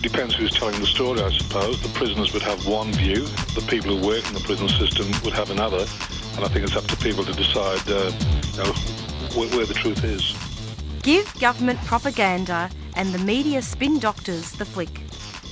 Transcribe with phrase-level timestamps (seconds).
[0.00, 1.82] It depends who's telling the story, I suppose.
[1.82, 5.34] The prisoners would have one view, the people who work in the prison system would
[5.34, 5.84] have another,
[6.36, 8.10] and I think it's up to people to decide uh,
[8.52, 8.72] you know,
[9.36, 10.34] where, where the truth is.
[11.02, 15.02] Give government propaganda and the media spin doctors the flick.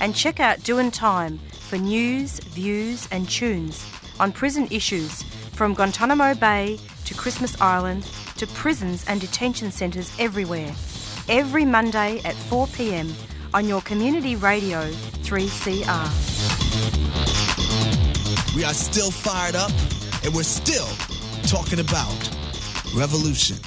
[0.01, 3.85] And check out Doing Time for news, views, and tunes
[4.19, 5.21] on prison issues
[5.53, 8.01] from Guantanamo Bay to Christmas Island
[8.37, 10.73] to prisons and detention centres everywhere.
[11.27, 13.13] Every Monday at 4 pm
[13.53, 15.75] on your community radio 3CR.
[18.55, 19.71] We are still fired up
[20.23, 20.87] and we're still
[21.47, 22.29] talking about
[22.95, 23.57] revolution.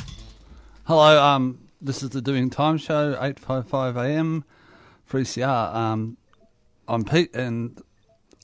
[0.84, 4.44] Hello, um, this is the Doing Time Show, 855 AM,
[5.10, 5.74] 3CR.
[5.74, 6.16] Um,
[6.86, 7.80] I'm Pete and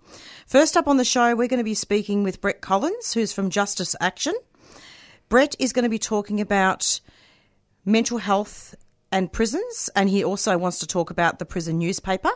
[0.45, 3.49] First up on the show, we're going to be speaking with Brett Collins, who's from
[3.49, 4.33] Justice Action.
[5.29, 6.99] Brett is going to be talking about
[7.85, 8.75] mental health
[9.13, 12.31] and prisons, and he also wants to talk about the prison newspaper.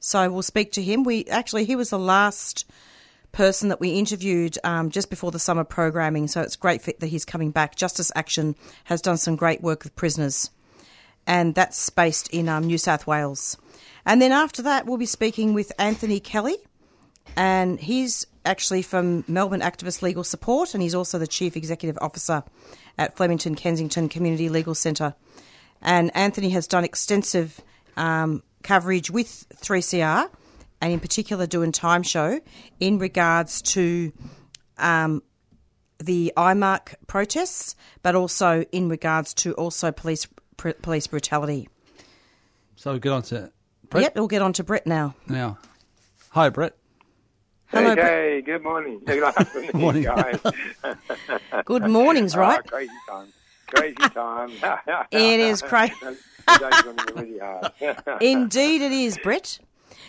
[0.00, 1.02] So we'll speak to him.
[1.02, 2.70] We actually he was the last
[3.32, 7.24] person that we interviewed um, just before the summer programming, so it's great that he's
[7.24, 7.74] coming back.
[7.74, 10.50] Justice Action has done some great work with prisoners,
[11.30, 13.56] and that's based in um, New South Wales.
[14.04, 16.56] And then after that, we'll be speaking with Anthony Kelly,
[17.36, 22.42] and he's actually from Melbourne Activist Legal Support, and he's also the Chief Executive Officer
[22.98, 25.14] at Flemington Kensington Community Legal Centre.
[25.80, 27.60] And Anthony has done extensive
[27.96, 30.28] um, coverage with 3CR
[30.80, 32.40] and in particular doing Time Show
[32.80, 34.12] in regards to
[34.78, 35.22] um,
[36.00, 40.26] the IMARC protests, but also in regards to also police
[40.60, 41.68] pr- police brutality.
[42.76, 43.50] so we get on to
[43.88, 45.14] Brett Yep, we'll get on to Brett now.
[45.28, 45.58] now.
[46.30, 46.74] Hi, Brett.
[47.68, 48.06] Hello, Brett.
[48.06, 49.00] Hey, good morning.
[49.04, 50.02] Good afternoon, Morning.
[50.04, 50.38] guys.
[51.64, 52.60] Good mornings, right?
[52.64, 53.28] Ah, crazy time.
[53.68, 54.50] Crazy time.
[55.12, 55.94] It is crazy.
[56.48, 57.96] Today's going to be really.
[58.20, 59.58] Indeed, it is, Brett.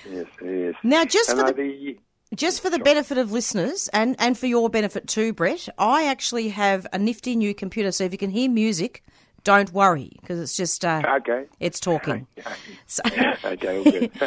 [0.09, 0.75] yes, yes.
[0.83, 4.47] Now, just And for the the Just for the benefit of listeners and, and for
[4.47, 7.91] your benefit too, Brett, I actually have a nifty new computer.
[7.91, 9.03] So if you can hear music,
[9.43, 11.45] don't worry because it's just uh, okay.
[11.59, 12.27] it's talking.
[12.87, 13.03] So,
[13.45, 14.09] Okay.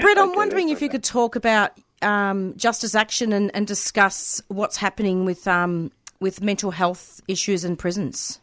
[0.00, 1.72] Brett, I'm Okay, wondering if you could talk about
[2.02, 5.90] um, justice action and, and discuss what's happening with um,
[6.20, 8.40] with mental health issues in prisons.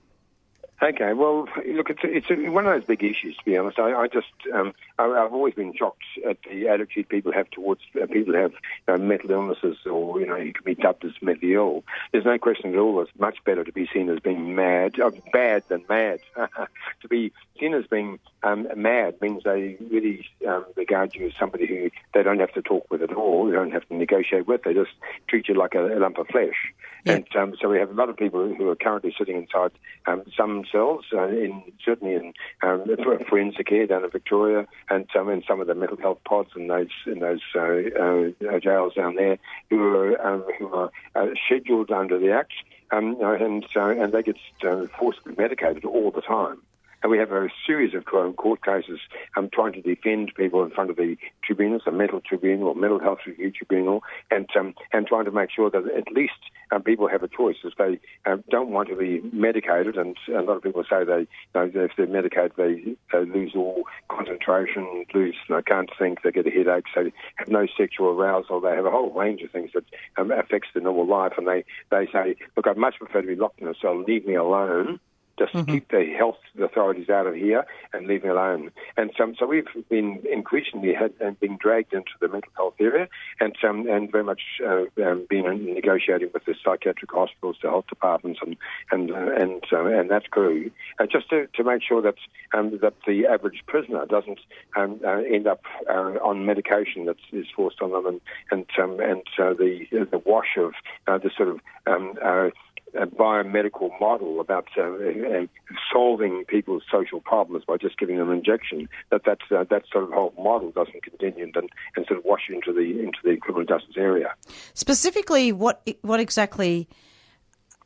[0.81, 3.35] Okay, well, look, it's it's one of those big issues.
[3.37, 7.31] To be honest, I, I just um, I've always been shocked at the attitude people
[7.31, 10.63] have towards uh, people who have you know, mental illnesses or you know you can
[10.65, 11.83] be dubbed as mentally ill.
[12.11, 13.01] There's no question at all.
[13.01, 16.19] It's much better to be seen as being mad, uh, bad than mad.
[16.35, 21.65] to be seen as being um, mad means they really um, regard you as somebody
[21.67, 23.47] who they don't have to talk with at all.
[23.47, 24.63] They don't have to negotiate with.
[24.63, 24.91] They just
[25.27, 26.73] treat you like a, a lump of flesh.
[27.05, 27.13] Yeah.
[27.13, 29.71] And um, so we have a lot of people who are currently sitting inside
[30.05, 35.07] um, some cells, uh, in certainly in um, for- forensic care down in Victoria, and
[35.13, 38.93] some in some of the mental health pods in those in those uh, uh, jails
[38.95, 39.37] down there,
[39.69, 42.53] who are um, who are uh, scheduled under the Act,
[42.91, 46.61] um, you know, and uh, and they get uh, forcibly medicated all the time.
[47.01, 48.99] And we have a series of court cases
[49.37, 52.99] um, trying to defend people in front of the tribunals, the mental tribunal or mental
[52.99, 56.33] health review tribunal, and um, and trying to make sure that at least
[56.71, 59.95] um, people have a choice if they uh, don't want to be medicated.
[59.97, 63.53] And a lot of people say they, you know, if they're medicated, they, they lose
[63.55, 68.09] all concentration, lose, know, can't think, they get a headache, so they have no sexual
[68.09, 68.61] arousal.
[68.61, 69.85] They have a whole range of things that
[70.17, 73.35] um, affects their normal life, and they they say, look, I'd much prefer to be
[73.35, 74.03] locked in a cell.
[74.03, 74.99] Leave me alone.
[75.39, 78.71] Just keep the health authorities out of here and leave me alone.
[78.97, 83.07] And so, so we've been increasingly had, and being dragged into the mental health area,
[83.39, 87.87] and um, and very much uh, um, been negotiating with the psychiatric hospitals, the health
[87.87, 88.57] departments, and
[88.91, 92.15] and uh, and uh, and that crew, uh, just to, to make sure that
[92.53, 94.39] um, that the average prisoner doesn't
[94.75, 98.21] um, uh, end up uh, on medication that is forced on them, and
[98.51, 100.73] and um, and uh, the the wash of
[101.07, 102.49] uh, the sort of um, uh,
[102.93, 105.45] a biomedical model about uh, uh,
[105.91, 108.89] solving people's social problems by just giving them an injection.
[109.11, 112.49] That that uh, that sort of whole model doesn't continue and, and sort of wash
[112.49, 114.33] into the into the criminal justice area.
[114.73, 116.87] Specifically, what what exactly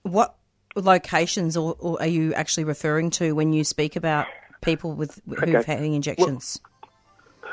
[0.04, 0.36] what
[0.76, 4.28] locations or, or are you actually referring to when you speak about
[4.62, 5.76] people with who've Okay.
[5.76, 6.60] had injections?
[6.64, 6.73] Well,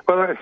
[0.09, 0.37] I,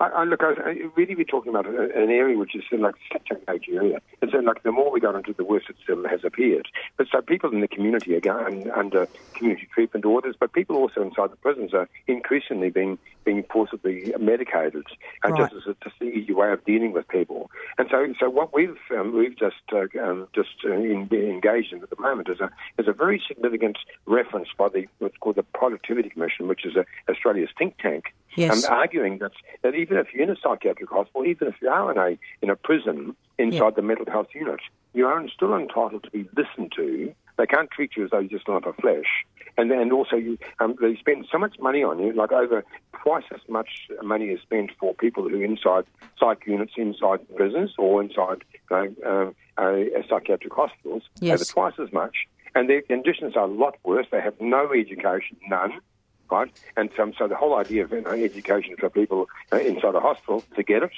[0.00, 3.50] I, look, I, I really we're talking about an area which is like such a
[3.50, 4.00] major area.
[4.20, 6.68] And so, like, the more we go into the worse it still has appeared.
[6.96, 11.02] But so people in the community are going under community treatment orders, but people also
[11.02, 14.84] inside the prisons are increasingly being being forcibly medicated,
[15.24, 15.38] uh, Right.
[15.38, 17.50] just as a, just the easy way of dealing with people.
[17.78, 21.82] And so, so what we've um, we've just uh, um, just uh, in, engaged in
[21.82, 25.42] at the moment is a is a very significant reference by the what's called the
[25.42, 28.64] Productivity Commission, which is a, Australia's think tank, Yes.
[28.64, 29.32] um, arguing that,
[29.62, 32.50] that even if you're in a psychiatric hospital, even if you are in a in
[32.50, 33.70] a prison inside Yeah.
[33.76, 34.60] the mental health unit,
[34.94, 37.14] you are still entitled to be listened to.
[37.38, 39.24] They can't treat you as though you're just not a flesh.
[39.58, 42.64] And and also you um, they spend so much money on you, like over
[43.02, 43.68] twice as much
[44.02, 45.84] money is spent for people who are inside
[46.18, 51.02] psych units inside prisons or inside uh, uh, uh, psychiatric hospitals.
[51.20, 51.34] Yes.
[51.34, 52.16] Over twice as much,
[52.54, 54.06] and their conditions are a lot worse.
[54.10, 55.72] They have no education, none
[56.76, 60.00] And um, so the whole idea of you know, education for people uh, inside a
[60.00, 60.92] hospital to get it.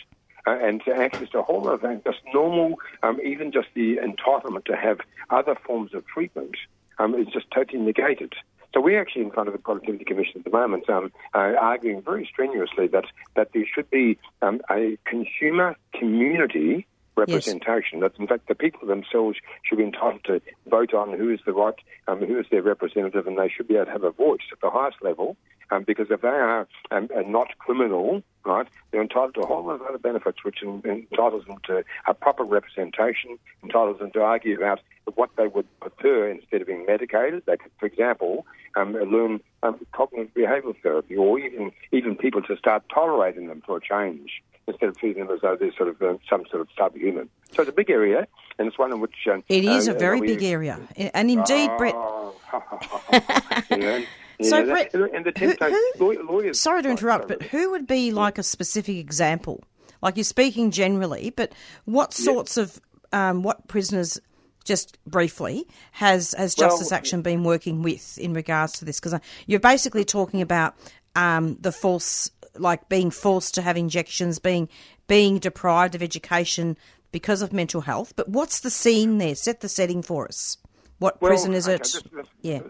[0.47, 3.97] Uh, and to access to a whole of things, just normal, um, even just the
[3.97, 5.01] entitlement to have
[5.31, 6.55] other forms of treatment
[6.99, 8.35] um, is just totally negated.
[8.75, 12.03] So we're actually in front of the Productivity Commission at the moment, um, uh, arguing
[12.03, 13.05] very strenuously that,
[13.37, 18.01] that there should be um, a consumer community representation.
[18.01, 21.53] That in fact the people themselves should be entitled to vote on who is the
[21.53, 21.75] right,
[22.09, 24.61] um, who is their representative, and they should be able to have a voice at
[24.61, 25.37] the highest level.
[25.71, 29.77] Um, because if they are, um, not criminal, right, they're entitled to a whole lot
[29.77, 34.59] of other benefits, which en- entitles them to a proper representation, entitles them to argue
[34.59, 34.81] about
[35.15, 37.45] what they would prefer instead of being medicated.
[37.47, 38.47] They could, for example,
[38.77, 43.79] um, learn um, cognitive behavioural therapy, or even even people to start tolerating them for
[43.79, 46.69] a change instead of treating them as though they're sort of uh, some sort of
[46.79, 47.29] subhuman.
[47.55, 48.27] So it's a big area,
[48.59, 50.81] and it's one in which um, It is uh, a very big area.
[50.97, 52.35] And indeed, Brett, Oh,
[53.71, 54.05] you know,
[54.43, 56.61] So, know, Brett, that- and the who- who- law- lawyers.
[56.61, 59.63] sorry to interrupt, but who would be like a specific example?
[60.03, 61.53] Like you're speaking generally, but
[61.85, 62.81] what sorts of
[63.13, 64.21] um, what prisoners?
[64.65, 68.99] Just briefly, has has Well, Justice Action been working with in regards to this?
[68.99, 70.75] Because you're basically talking about
[71.15, 74.69] um, the false, like being forced to have injections, being
[75.07, 76.77] being deprived of education
[77.13, 78.15] because of mental health.
[78.17, 79.35] But what's the scene there?
[79.35, 80.57] Set the setting for us.
[81.01, 81.79] What Well, prison is okay, it?
[81.79, 82.61] that's- that's- yeah.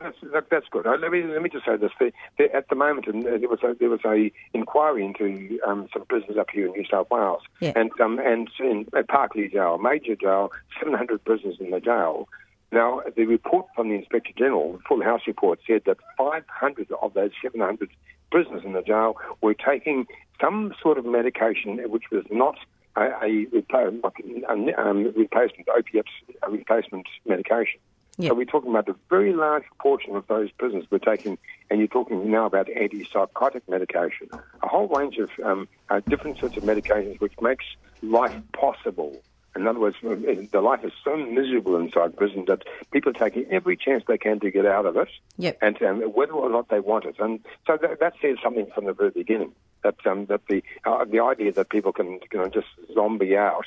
[0.00, 0.86] That's, that, that's good.
[0.86, 3.38] Uh, Let me let me just say this: the, the, at the moment, and uh,
[3.38, 6.84] there was a, there was a inquiry into um, some prisons up here in New
[6.90, 7.72] South Wales, Yeah.
[7.76, 12.28] and um, and in at Parklea Jail, major jail, 700 prisoners in the jail.
[12.72, 17.12] Now, the report from the Inspector General, the full House report, said that 500 of
[17.12, 17.90] those 700
[18.30, 20.06] prisoners in the jail were taking
[20.40, 22.56] some sort of medication which was not
[22.96, 26.08] a, a, a um, replacement opiates,
[26.42, 27.78] a replacement medication.
[28.18, 28.30] Yeah.
[28.30, 31.38] So we're talking about a very large proportion of those prisoners were taking,
[31.70, 34.28] and you're talking now about antipsychotic medication,
[34.62, 37.64] a whole range of um, uh, different sorts of medications which makes
[38.02, 39.22] life possible.
[39.54, 43.76] In other words, the life is so miserable inside prison that people are taking every
[43.76, 45.58] chance they can to get out of it, Yep.
[45.60, 47.16] and um, whether or not they want it.
[47.18, 49.52] And so that, that says something from the very beginning
[49.82, 53.66] that um, that the uh, the idea that people can you know just zombie out.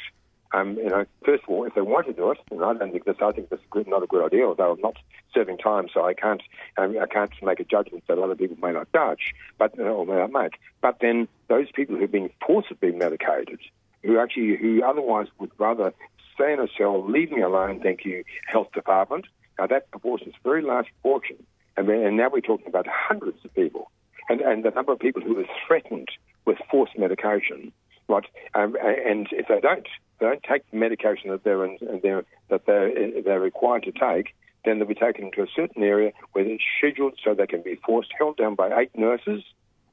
[0.53, 2.91] Um, you know, first of all, if they want to do it, and I don't
[2.91, 4.45] think this, I think this is good, not a good idea.
[4.45, 4.95] Although I'm not
[5.33, 6.41] serving time, so I can't,
[6.77, 10.05] um, I can't make a judgment that other people may not judge, but uh, or
[10.05, 10.53] may not make.
[10.81, 13.59] But then those people who've been forcibly medicated,
[14.05, 15.93] who actually, who otherwise would rather
[16.33, 19.25] stay in a cell, leave me alone, thank you, health department.
[19.57, 21.37] Now that proportion is a very large proportion,
[21.77, 23.89] and, then, and now we're talking about hundreds of people,
[24.29, 26.09] and and the number of people who are threatened
[26.45, 27.71] with forced medication,
[28.07, 28.25] right?
[28.53, 29.87] Um, and if they don't,
[30.19, 34.35] they don't take the medication that they're, in, they're that they're they're required to take,
[34.65, 37.75] then they'll be taken to a certain area where it's scheduled so they can be
[37.85, 39.43] forced, held down by eight nurses,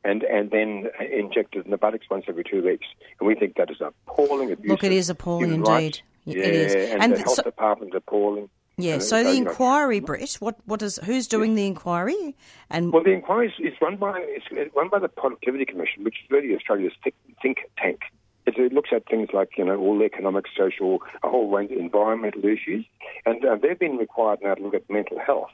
[0.05, 2.87] and and then injected in the buttocks once every two weeks.
[3.21, 4.69] And we think that is appalling abuse.
[4.71, 5.69] Look, it is appalling indeed.
[5.69, 6.03] rights.
[6.25, 6.75] Yeah, Yeah, it is.
[6.93, 8.49] and, And the health so- department appalling.
[8.79, 8.95] Yeah.
[8.95, 12.35] And So the you know, inquiry, Brett, what what is who's doing the inquiry?
[12.71, 16.17] And Well, the inquiry is, is run by it's run by the Productivity Commission, which
[16.25, 18.01] is really Australia's think, think tank.
[18.47, 21.79] It, it looks at things like you know all economic, social, a whole range of
[21.79, 22.85] environmental issues,
[23.27, 25.53] and uh, they've been required now to look at mental health.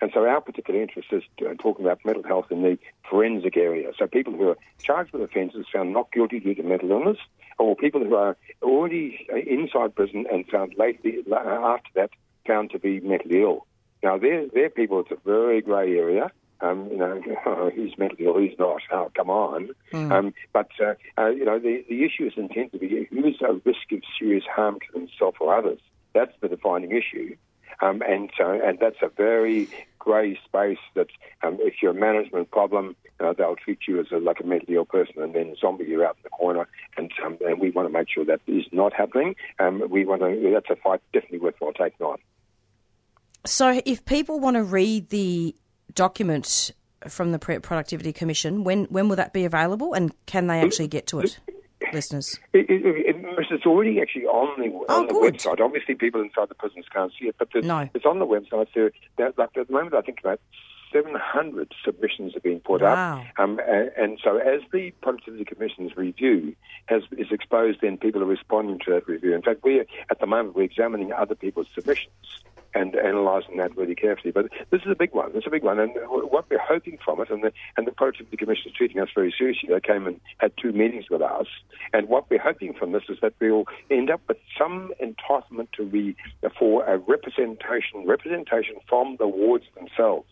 [0.00, 2.78] And so our particular interest is uh, talking about mental health in the
[3.10, 3.90] forensic area.
[3.98, 7.18] So people who are charged with offences found not guilty due to mental illness,
[7.58, 12.10] or people who are already uh, inside prison and found lately uh, after that
[12.46, 13.66] found to be mentally ill.
[14.02, 15.00] Now they're, they're people.
[15.00, 16.30] It's a very grey area.
[16.60, 17.20] Um, you know,
[17.74, 18.80] who's mentally ill, who's not?
[18.92, 19.70] Oh, come on.
[20.12, 23.64] Um, but uh, uh, you know, the, the issue is intended to be who's at
[23.66, 25.80] risk of serious harm to themselves or others.
[26.14, 27.36] That's the defining issue.
[27.80, 29.68] Um, and so and that's a very
[29.98, 31.08] grey space that
[31.42, 34.76] um, if you're a management problem, uh, they'll treat you as a, like a mentally
[34.76, 36.66] ill person and then zombie you out in the corner.
[36.96, 39.34] And, um, and we want to make sure that is not happening.
[39.58, 42.18] Um, we want to, that's a fight definitely worthwhile taking on.
[43.44, 45.54] So, if people want to read the
[45.94, 46.72] document
[47.06, 51.06] from the Productivity Commission, when when will that be available, and can they actually get
[51.08, 51.38] to it,
[51.92, 52.38] listeners?
[52.52, 53.16] It, it, it,
[53.50, 55.34] it's already actually on the Oh, on the good.
[55.34, 55.60] website.
[55.60, 57.88] Obviously, people inside the prisons can't see it, but No.
[57.94, 58.68] it's on the website.
[58.74, 58.92] There,
[59.36, 60.40] like at the moment, I think about
[60.92, 63.20] 700 submissions have been put Wow.
[63.20, 66.54] up, um, and, and so as the Productivity Commission's review
[66.86, 69.34] has is exposed, then people are responding to that review.
[69.34, 72.08] In fact, we at the moment we're examining other people's submissions
[72.74, 74.32] and analysing that really carefully.
[74.32, 75.30] But this is a big one.
[75.34, 78.36] It's a big one, and what we're hoping from it, and the and the Productivity
[78.36, 79.68] Commission is treating us very seriously.
[79.72, 81.46] They came and had two meetings with us,
[81.92, 85.84] and what we're hoping from this is that we'll end up with some entitlement to
[85.84, 86.16] be
[86.58, 90.28] for a representation representation from the wards themselves,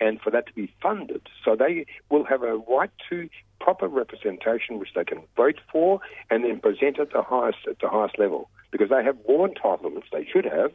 [0.00, 3.28] and for that to be funded, so they will have a right to
[3.60, 7.88] proper representation which they can vote for and then present at the highest at the
[7.88, 10.72] highest level because they have more entitlements they should have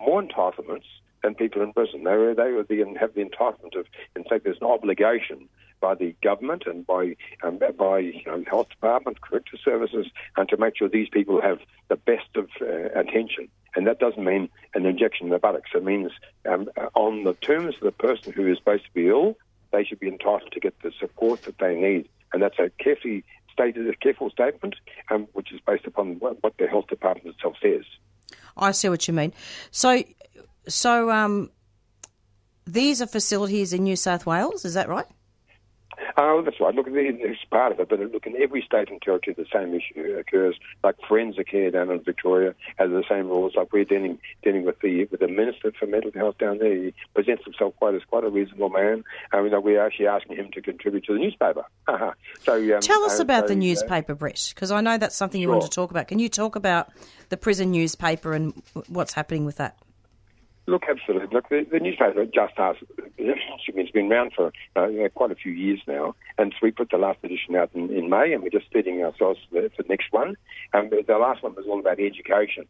[0.00, 0.86] more entitlements
[1.22, 2.04] than people in prison.
[2.04, 5.48] They were, they would be, have the entitlement of, in fact, there's an obligation
[5.80, 10.56] by the government and by um, by you know, health department, corrective services, and to
[10.56, 12.66] make sure these people have the best of uh,
[12.98, 13.48] attention.
[13.76, 15.70] And that doesn't mean an injection in the buttocks.
[15.74, 16.10] It means
[16.48, 19.36] um, on the terms of the person who is supposed to be ill,
[19.72, 22.08] they should be entitled to get the support that they need.
[22.32, 24.76] And that's a carefully stated, a careful statement,
[25.10, 27.84] um, which is based upon what, what the health department itself says.
[28.58, 29.32] I see what you mean.
[29.70, 30.02] So,
[30.66, 31.50] so um,
[32.66, 34.64] these are facilities in New South Wales.
[34.64, 35.06] Is that right?
[36.20, 36.74] Oh, that's right.
[36.74, 40.16] Look, it's part of it, but look, in every state and territory, the same issue
[40.18, 40.56] occurs.
[40.82, 43.54] Like forensic care down in Victoria has the same rules.
[43.54, 46.74] Like we're dealing dealing with the with the minister for mental health down there.
[46.74, 49.04] He presents himself quite as quite a reasonable man.
[49.30, 51.64] And you know, we're actually asking him to contribute to the newspaper.
[52.42, 55.14] so um, Tell us uh, about so, the uh, newspaper, Brett, because I know that's
[55.14, 56.08] something you want to talk about.
[56.08, 56.90] Can you talk about
[57.28, 59.78] the prison newspaper and what's happening with that?
[60.68, 61.28] Look, absolutely.
[61.32, 62.76] Look, the, the newspaper just us.
[63.16, 66.98] It's been around for uh, quite a few years now, and so we put the
[66.98, 69.88] last edition out in, in May, and we're just setting ourselves for the, for the
[69.88, 70.36] next one.
[70.74, 72.66] Um, the last one was all about education.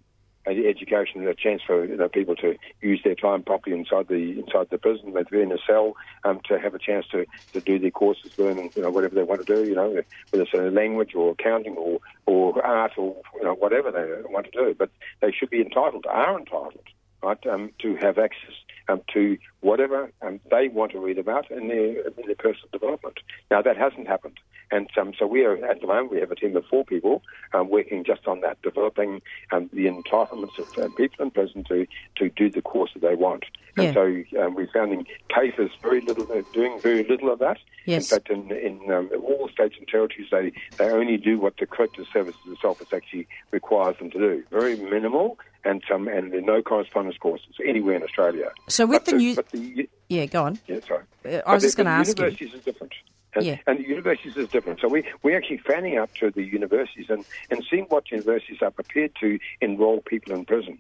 [0.46, 4.38] Uh, Education, a chance for you know, people to use their time properly inside the
[4.38, 7.60] inside the prison, whether they're in a cell, um, to have a chance to, to
[7.60, 9.90] do their courses, learn you know whatever they want to do, you know,
[10.30, 14.46] whether it's a language or accounting or or art or you know whatever they want
[14.46, 14.72] to do.
[14.78, 14.90] But
[15.20, 16.86] they should be entitled, are entitled,
[17.22, 18.54] right, um, to have access
[18.88, 23.18] um, to whatever um, they want to read about in their, in their personal development.
[23.50, 24.38] Now, that hasn't happened.
[24.70, 27.22] And um, so we are, at the moment, we have a team of four people
[27.54, 31.86] um, working just on that, developing um, the entitlements of uh, people in prison to,
[32.16, 33.44] to do the course that they want.
[33.78, 33.84] Yeah.
[33.84, 37.58] And so um, we found in cases very little, uh, doing very little of that.
[37.86, 38.12] Yes.
[38.12, 41.66] In fact, in, in um, all states and territories, they, they only do what the
[41.66, 44.44] corrective services itself is actually requires them to do.
[44.50, 48.50] Very minimal, and some and there are no correspondence courses anywhere in Australia.
[48.68, 50.58] So with the news- but the, Yeah, go on.
[50.66, 51.04] yeah, sorry.
[51.24, 52.24] Uh, I was But just gonna the ask you.
[52.24, 52.94] Universities is different.
[53.34, 53.56] And, Yeah.
[53.66, 54.80] and the universities is different.
[54.80, 58.70] So we, we're actually fanning out to the universities and, and seeing what universities are
[58.70, 60.78] prepared to enrol people in prison.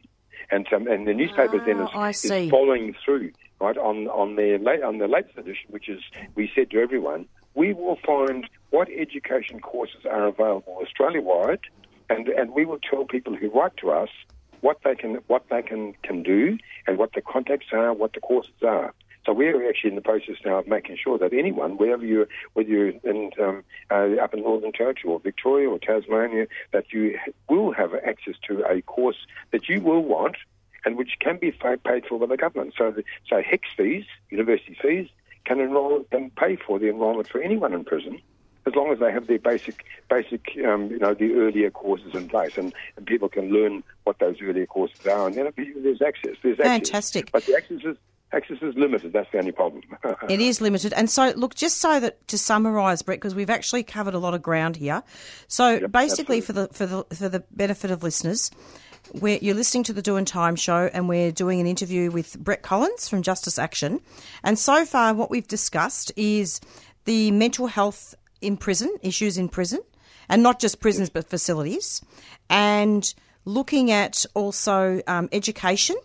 [0.50, 4.58] And, um, and the newspapers then is, Ah, is following through right on, on their
[4.58, 6.00] late, on the latest edition, which is
[6.36, 11.60] we said to everyone, we will find what education courses are available Australia wide,
[12.08, 14.08] and and we will tell people who write to us
[14.60, 18.20] what they can what they can, can do and what the contacts are, what the
[18.20, 18.92] courses are.
[19.26, 22.68] So we're actually in the process now of making sure that anyone, wherever you, whether
[22.68, 27.72] you're in, um, uh, up in Northern Territory or Victoria or Tasmania, that you will
[27.72, 30.36] have access to a course that you will want
[30.84, 32.72] and which can be paid for by the government.
[32.78, 35.08] So, the, so HECS fees, university fees,
[35.44, 38.22] can enroll can pay for the enrolment for anyone in prison
[38.68, 42.28] as long as they have their basic, basic, um, you know, the earlier courses in
[42.28, 46.36] place, and, and people can learn what those earlier courses are, and then there's access.
[46.42, 47.26] There's Fantastic.
[47.26, 47.32] access.
[47.32, 47.96] But the access is
[48.32, 49.12] access is limited.
[49.12, 49.82] That's the only problem.
[50.28, 50.92] It is limited.
[50.92, 54.34] And so, look, just so that to summarise, Brett, because we've actually covered a lot
[54.34, 55.02] of ground here.
[55.46, 58.50] So, basically, for the for the for the benefit of listeners,
[59.14, 62.62] we're, you're listening to the Doing Time show, and we're doing an interview with Brett
[62.62, 64.00] Collins from Justice Action.
[64.44, 66.60] And so far, what we've discussed is
[67.04, 69.80] the mental health in prison, issues in prison,
[70.28, 72.02] and not just prisons but facilities,
[72.50, 73.14] and
[73.44, 75.96] looking at also um, education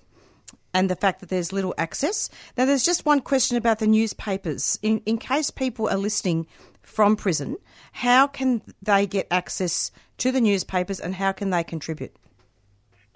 [0.73, 2.29] and the fact that there's little access.
[2.57, 4.79] Now, there's just one question about the newspapers.
[4.81, 6.47] In, in case people are listening
[6.81, 7.57] from prison,
[7.91, 12.15] how can they get access to the newspapers and how can they contribute?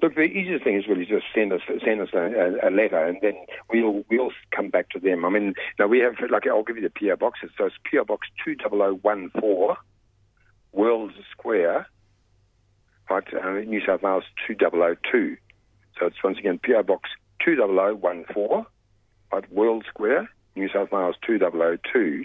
[0.01, 3.17] Look, the easiest thing is really just send us send us a, a, letter, and
[3.21, 3.33] then
[3.71, 5.25] we'll we'll come back to them.
[5.25, 7.49] I mean, now we have like I'll give you the PO boxes.
[7.57, 9.77] So it's PO box two double o one four,
[10.71, 11.87] World Square,
[13.09, 15.35] right, uh, New South Wales two double o two.
[15.99, 17.09] So it's once again PO box
[17.43, 18.67] two double o one four,
[19.33, 22.23] right, World Square, New South Wales two double o two.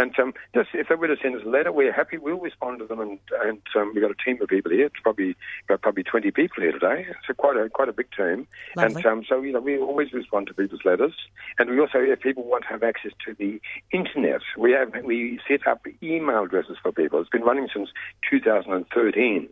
[0.00, 2.16] And um, just if they were to send us a letter, we're happy.
[2.16, 3.00] We'll respond to them.
[3.00, 4.86] And, and um, we've got a team of people here.
[4.86, 5.36] It's probably
[5.68, 7.06] got probably 20 people here today.
[7.06, 8.46] It's quite a quite a big team.
[8.76, 8.96] Lovely.
[8.96, 11.12] And um, so you know we always respond to people's letters.
[11.58, 13.60] And we also, if people want to have access to the
[13.92, 17.20] internet, we have we set up email addresses for people.
[17.20, 17.90] It's been running since
[18.30, 19.50] 2013.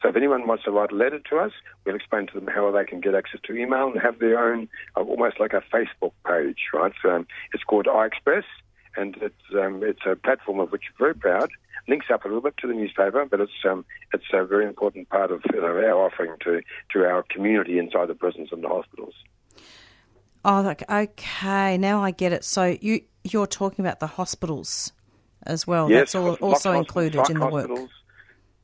[0.00, 1.52] So if anyone wants to write a letter to us,
[1.84, 4.68] we'll explain to them how they can get access to email and have their own,
[4.96, 6.92] uh, almost like a Facebook page, right?
[7.02, 8.42] So it's called iExpress
[8.96, 11.50] and it's um, it's a platform of which we're very proud.
[11.88, 15.08] Links up a little bit to the newspaper, but it's um, it's a very important
[15.08, 16.60] part of you know, our offering to,
[16.92, 19.14] to our community inside the prisons and the hospitals.
[20.44, 21.76] Oh, okay.
[21.78, 22.44] Now I get it.
[22.44, 24.92] So you you're talking about the hospitals
[25.44, 25.90] as well.
[25.90, 27.70] Yes, That's all, also included in the work.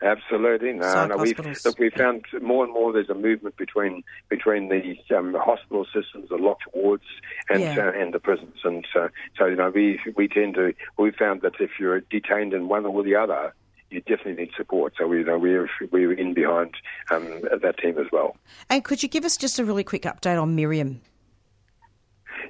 [0.00, 1.17] Absolutely, no, no.
[1.17, 5.85] We look, we found more and more there's a movement between between the um, hospital
[5.87, 7.02] systems, the locked wards,
[7.49, 7.76] and Yeah.
[7.88, 11.43] uh, and the prisons, and so so you know we we tend to we found
[11.43, 13.52] that if you're detained in one or the other,
[13.90, 14.95] you definitely need support.
[14.97, 16.75] So we you know we're we're in behind
[17.11, 18.37] um, that team as well.
[18.71, 21.00] And could you give us just a really quick update on Miriam?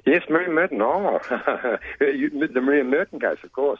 [0.05, 0.81] Yes, Miriam Merten.
[0.81, 1.19] Oh,
[1.99, 3.79] the Miriam Merten case, of course.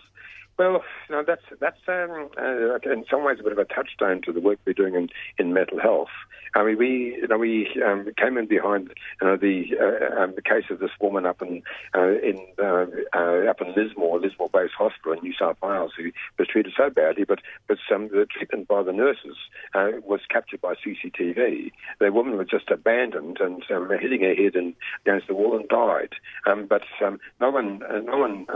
[0.59, 4.33] Well, know, that's that's um, uh, in some ways a bit of a touchstone to
[4.33, 6.09] the work we're doing in, in mental health.
[6.55, 8.89] I mean, we you know we um, came in behind
[9.21, 11.61] you know, the uh, um, the case of this woman up in
[11.95, 12.85] uh, in uh,
[13.15, 17.23] uh, up in Lismore, Lismore-based hospital in New South Wales, who was treated so badly,
[17.23, 19.37] but but um, the treatment by the nurses
[19.73, 21.71] uh, was captured by CCTV.
[21.99, 24.75] The woman was just abandoned and um, hitting her head in,
[25.05, 26.13] against the wall and died.
[26.47, 28.47] Um, but um, no one no one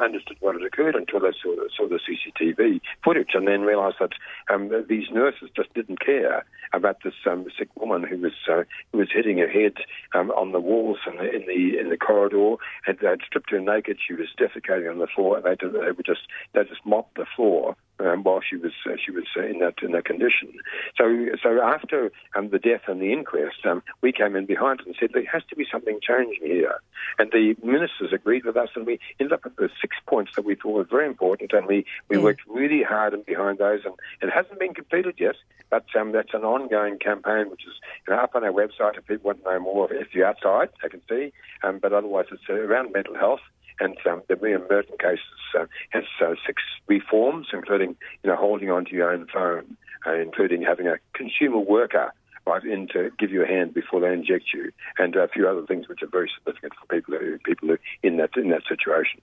[0.00, 4.12] understood what had occurred until they saw saw the CCTV footage and then realised that
[4.52, 8.98] um, these nurses just didn't care about this um, sick woman who was uh, who
[8.98, 9.74] was hitting her head
[10.14, 12.54] um, on the walls the in the, in the corridor
[12.86, 13.98] and they'd stripped her naked.
[14.06, 15.36] She was defecating on the floor.
[15.36, 16.22] And they did, they would just
[16.54, 19.74] they just mopped the floor um, while she was uh, she was uh, in that
[19.82, 20.52] in that condition.
[20.98, 24.94] So so after um, the death and the inquest, um, we came in behind and
[24.98, 26.74] said there has to be something changing here,
[27.18, 30.44] and the ministers agreed with us, and we ended up with the six points that
[30.44, 32.22] we thought were very important, and we we Yeah.
[32.24, 35.36] worked really hard and behind those, and it hasn't been completed yet,
[35.70, 37.74] but um, that's an ongoing campaign which is
[38.06, 39.92] you know, up on our website if people want to know more.
[39.92, 43.40] If you're outside, they can see, um, but otherwise it's around mental health.
[43.82, 45.18] And um, the Miriam Merten case
[45.58, 50.62] uh, has uh, six reforms, including you know holding onto your own phone, uh, including
[50.62, 52.12] having a consumer worker
[52.46, 55.66] right in to give you a hand before they inject you, and a few other
[55.66, 59.20] things which are very significant for people who people who in that in that situation.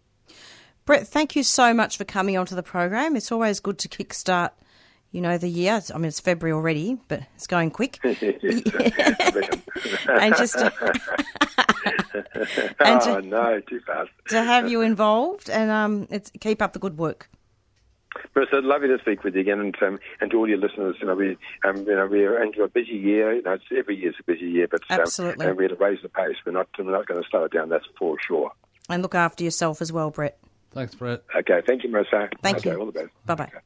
[0.86, 3.16] Brett, thank you so much for coming onto the program.
[3.16, 4.52] It's always good to kickstart,
[5.12, 5.82] you know, the year.
[5.94, 8.00] I mean, it's February already, but it's going quick.
[8.04, 8.22] and
[10.36, 10.72] just to,
[12.80, 14.12] and oh no, too fast.
[14.30, 17.30] to have you involved and um, it's, keep up the good work.
[18.36, 20.96] Marissa, lovely to speak with you again, and um, and to all your listeners.
[21.00, 23.34] You know, we um, you know we're into a busy year.
[23.34, 25.46] You know, it's, every year's a busy year, but um, Absolutely.
[25.46, 26.36] and we're to raise the pace.
[26.46, 27.70] We're not we're not going to slow it down.
[27.70, 28.52] That's for sure.
[28.90, 30.40] And look after yourself as well, Brett.
[30.72, 31.24] Thanks, Brett.
[31.36, 32.32] Okay, thank you, Marissa.
[32.42, 32.80] Thank okay, you.
[32.80, 33.10] All the best.
[33.26, 33.44] Bye bye.
[33.46, 33.62] Okay, bye.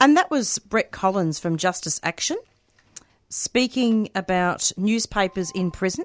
[0.00, 2.36] And that was Brett Collins from Justice Action
[3.28, 6.04] speaking about newspapers in prison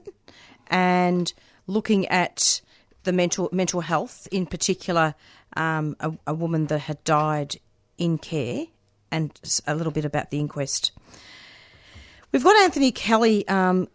[0.68, 1.34] and
[1.68, 2.62] looking at
[3.04, 5.16] the mental mental health, in particular,
[5.56, 7.58] um, a, a woman that had died
[7.98, 8.66] in care,
[9.12, 10.92] and a little bit about the inquest.
[12.32, 13.88] We've got Anthony Kelly um,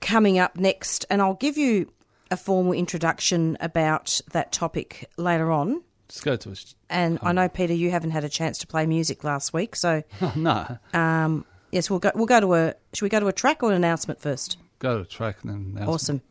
[0.00, 1.92] coming up next, and I'll give you
[2.30, 5.82] a formal introduction about that topic later on.
[6.08, 6.74] Let's go to us.
[6.90, 10.02] And I know Peter, you haven't had a chance to play music last week, so
[10.36, 12.12] no, um, yes, we'll go.
[12.14, 12.74] We'll go to a.
[12.92, 14.58] Should we go to a track or an announcement first?
[14.84, 15.88] go to a track and then announcement.
[15.88, 16.22] Awesome.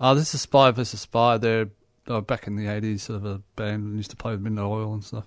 [0.00, 1.38] Oh, this is Spy versus Spy.
[1.38, 1.66] They're,
[2.06, 4.40] they were back in the 80s, sort of a band that used to play with
[4.40, 5.26] Midnight Oil and stuff.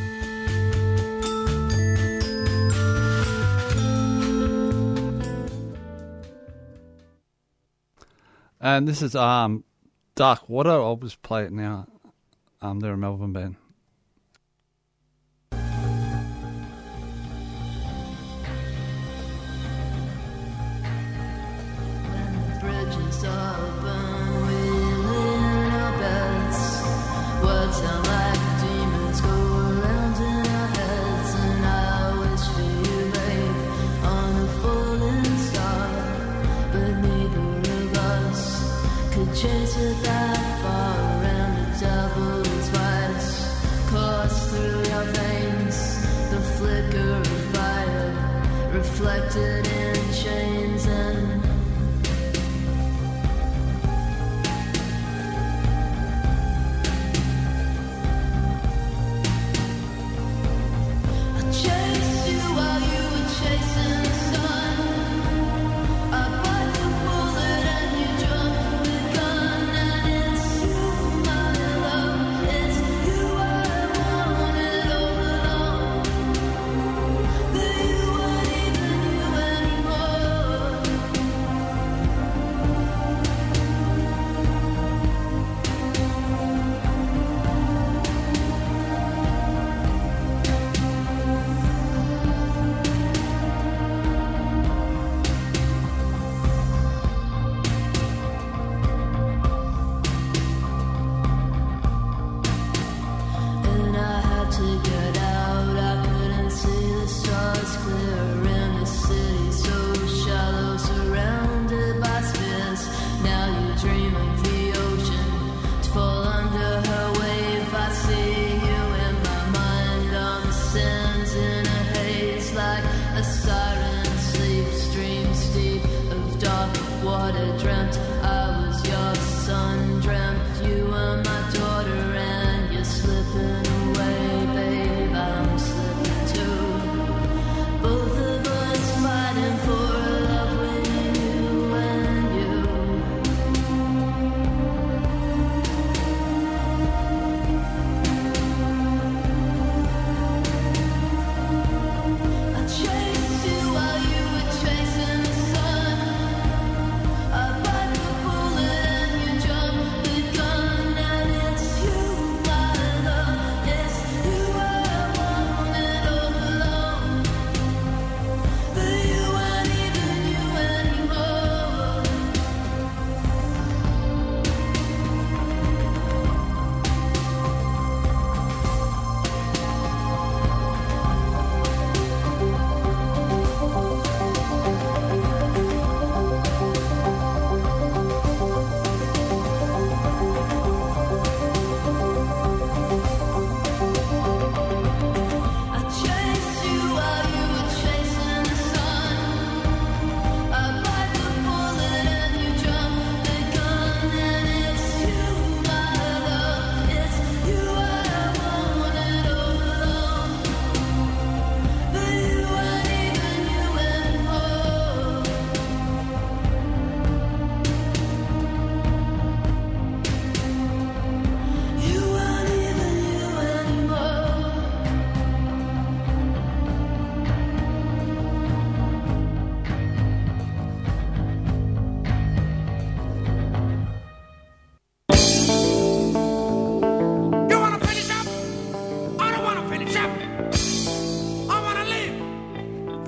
[8.61, 9.63] And this is um,
[10.13, 10.69] Dark Water.
[10.69, 11.87] I'll just play it now.
[12.61, 13.55] Um, they're a Melbourne band.
[39.41, 39.75] Chase
[40.61, 43.31] far around devil's vice
[43.89, 45.77] course through your veins
[46.29, 49.90] the flicker of fire reflected in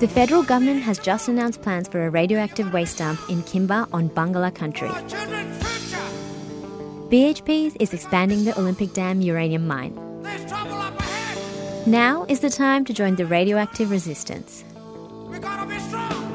[0.04, 4.10] The federal government has just announced plans for a radioactive waste dump in Kimba on
[4.10, 4.90] Barngarla country.
[7.08, 9.94] BHP is expanding the Olympic Dam uranium mine.
[11.86, 14.62] Now is the time to join the radioactive resistance.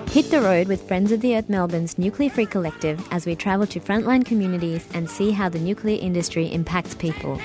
[0.10, 3.68] Hit the road with Friends of the Earth Melbourne's Nuclear Free Collective as we travel
[3.68, 7.36] to frontline communities and see how the nuclear industry impacts people.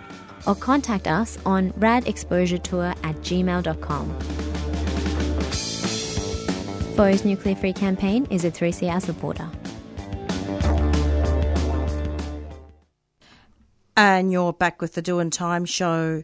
[0.47, 4.19] or contact us on radexposuretour at gmail.com.
[6.95, 9.49] FOE's Nuclear Free campaign is a 3CR supporter.
[13.97, 16.23] And you're back with the Doing Time show.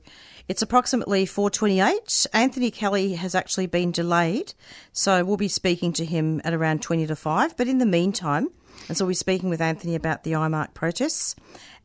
[0.52, 2.28] It's approximately 4:28.
[2.34, 4.54] Anthony Kelly has actually been delayed,
[4.92, 7.56] so we'll be speaking to him at around 20 to 5.
[7.56, 8.50] But in the meantime,
[8.90, 11.38] and so we'll be speaking with Anthony about the IMARC protests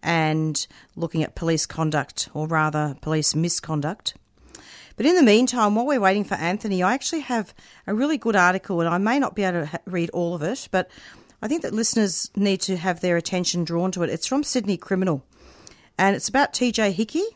[0.02, 4.14] and looking at police conduct, or rather, police misconduct.
[4.96, 7.54] But in the meantime, while we're waiting for Anthony, I actually have
[7.86, 10.66] a really good article, and I may not be able to read all of it,
[10.72, 10.90] but
[11.40, 14.10] I think that listeners need to have their attention drawn to it.
[14.10, 15.22] It's from Sydney Criminal,
[15.96, 17.26] and it's about TJ Hickey.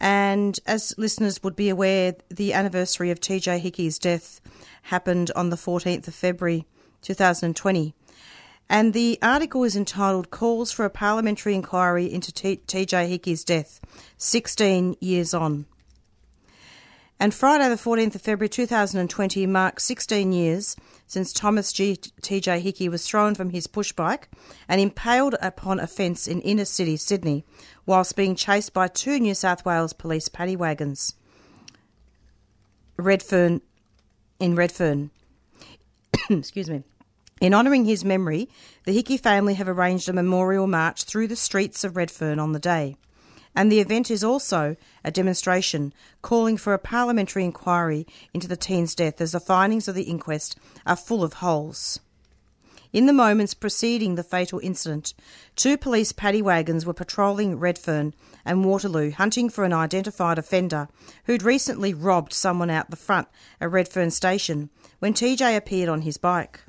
[0.00, 4.40] And as listeners would be aware, the anniversary of TJ Hickey's death
[4.82, 6.66] happened on the 14th of February
[7.02, 7.94] 2020.
[8.70, 13.80] And the article is entitled Calls for a Parliamentary Inquiry into TJ Hickey's Death,
[14.18, 15.64] 16 Years On.
[17.18, 20.76] And Friday, the 14th of February 2020, marks 16 years
[21.08, 21.96] since Thomas G.
[21.96, 24.24] TJ Hickey was thrown from his pushbike
[24.68, 27.44] and impaled upon a fence in inner city Sydney
[27.86, 31.14] whilst being chased by two New South Wales police paddy wagons.
[32.98, 33.62] Redfern,
[34.38, 35.10] in Redfern.
[36.30, 36.84] Excuse me.
[37.40, 38.48] In honouring his memory,
[38.84, 42.58] the Hickey family have arranged a memorial march through the streets of Redfern on the
[42.58, 42.96] day.
[43.54, 48.94] And the event is also a demonstration calling for a parliamentary inquiry into the teen's
[48.94, 52.00] death as the findings of the inquest are full of holes.
[52.90, 55.12] In the moments preceding the fatal incident,
[55.56, 58.14] two police paddy wagons were patrolling Redfern
[58.46, 60.88] and Waterloo hunting for an identified offender
[61.24, 63.28] who'd recently robbed someone out the front
[63.60, 66.60] at Redfern station when TJ appeared on his bike.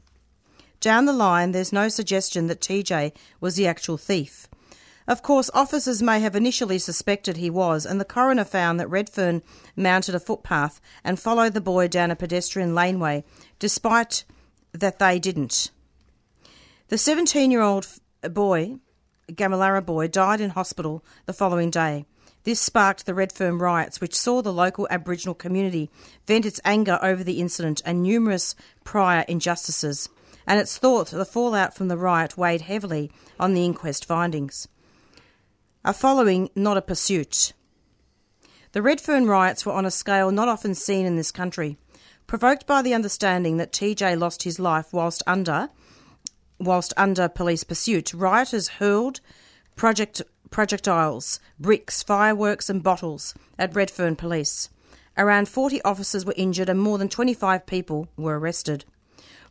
[0.82, 4.48] Down the line, there's no suggestion that TJ was the actual thief.
[5.10, 9.42] Of course, officers may have initially suspected he was, and the coroner found that Redfern
[9.76, 13.24] mounted a footpath and followed the boy down a pedestrian laneway,
[13.58, 14.24] despite
[14.72, 15.72] that they didn't.
[16.90, 17.88] The 17 year old
[18.22, 18.76] boy,
[19.32, 22.06] Gamilarra boy, died in hospital the following day.
[22.44, 25.90] This sparked the Redfern riots, which saw the local Aboriginal community
[26.28, 30.08] vent its anger over the incident and numerous prior injustices.
[30.46, 34.68] And it's thought the fallout from the riot weighed heavily on the inquest findings.
[35.86, 37.54] A following, not a pursuit.
[38.74, 41.78] The Redfern riots were on a scale not often seen in this country,
[42.28, 45.70] provoked by the understanding that TJ lost his life whilst under
[46.60, 48.14] whilst under police pursuit.
[48.14, 49.22] Rioters hurled
[49.78, 54.70] project projectiles, bricks, fireworks and bottles at Redfern police.
[55.18, 58.84] Around 40 officers were injured and more than 25 people were arrested.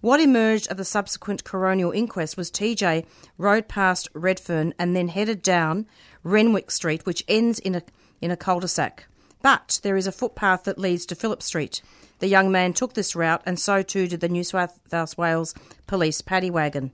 [0.00, 3.04] What emerged of the subsequent coronial inquest was TJ
[3.36, 5.86] rode past Redfern and then headed down
[6.22, 7.82] Renwick Street, which ends in a,
[8.20, 9.06] in a cul de sac.
[9.42, 11.82] But there is a footpath that leads to Phillip Street.
[12.18, 15.54] The young man took this route, and so too did the New South Wales
[15.86, 16.92] police paddy wagon.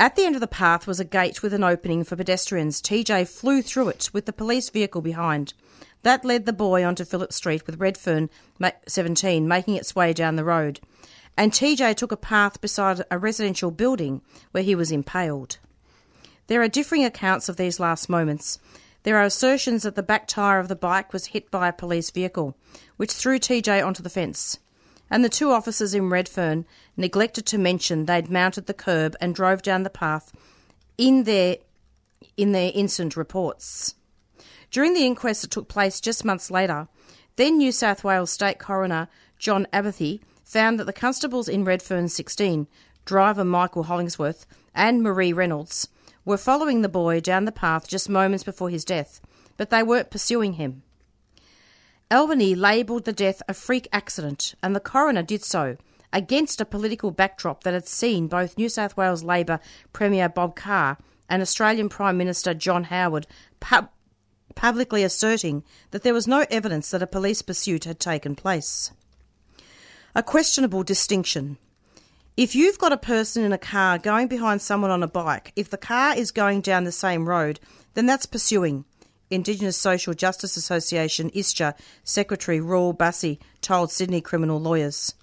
[0.00, 2.80] At the end of the path was a gate with an opening for pedestrians.
[2.80, 5.52] TJ flew through it with the police vehicle behind.
[6.02, 8.30] That led the boy onto Phillip Street with Redfern
[8.88, 10.80] 17 making its way down the road
[11.36, 15.58] and TJ took a path beside a residential building where he was impaled.
[16.46, 18.58] There are differing accounts of these last moments.
[19.04, 22.10] There are assertions that the back tyre of the bike was hit by a police
[22.10, 22.56] vehicle,
[22.96, 24.58] which threw TJ onto the fence.
[25.10, 26.64] And the two officers in Redfern
[26.96, 30.32] neglected to mention they'd mounted the curb and drove down the path
[30.96, 31.58] in their,
[32.36, 33.94] in their incident reports.
[34.70, 36.88] During the inquest that took place just months later,
[37.36, 42.66] then New South Wales State Coroner John Abernethy found that the constables in Redfern 16,
[43.04, 45.88] driver Michael Hollingsworth and Marie Reynolds,
[46.24, 49.20] were following the boy down the path just moments before his death,
[49.56, 50.82] but they weren't pursuing him.
[52.10, 55.76] Abernethy labelled the death a freak accident, and the coroner did so
[56.12, 59.60] against a political backdrop that had seen both New South Wales Labor
[59.92, 63.26] Premier Bob Carr and Australian Prime Minister John Howard
[63.60, 63.88] pub-
[64.54, 68.92] publicly asserting that there was no evidence that a police pursuit had taken place
[70.14, 71.56] a questionable distinction.
[72.34, 75.68] If you've got a person in a car going behind someone on a bike, if
[75.68, 77.60] the car is going down the same road,
[77.92, 78.86] then that's pursuing.
[79.28, 85.14] Indigenous Social Justice Association ISJA Secretary Raul Bassi told Sydney criminal lawyers.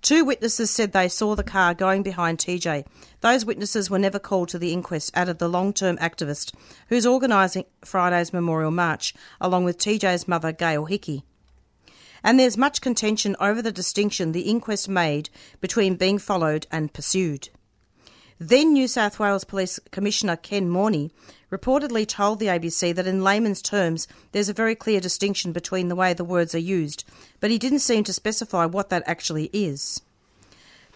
[0.00, 2.86] Two witnesses said they saw the car going behind TJ.
[3.20, 6.54] Those witnesses were never called to the inquest, added the long term activist
[6.88, 11.24] who's organising Friday's memorial march, along with TJ's mother, Gail Hickey.
[12.24, 15.30] And there's much contention over the distinction the inquest made
[15.60, 17.48] between being followed and pursued.
[18.38, 21.12] Then New South Wales Police Commissioner Ken Moroney
[21.52, 25.94] reportedly told the ABC that in layman's terms there's a very clear distinction between the
[25.94, 27.04] way the words are used,
[27.38, 30.00] but he didn't seem to specify what that actually is.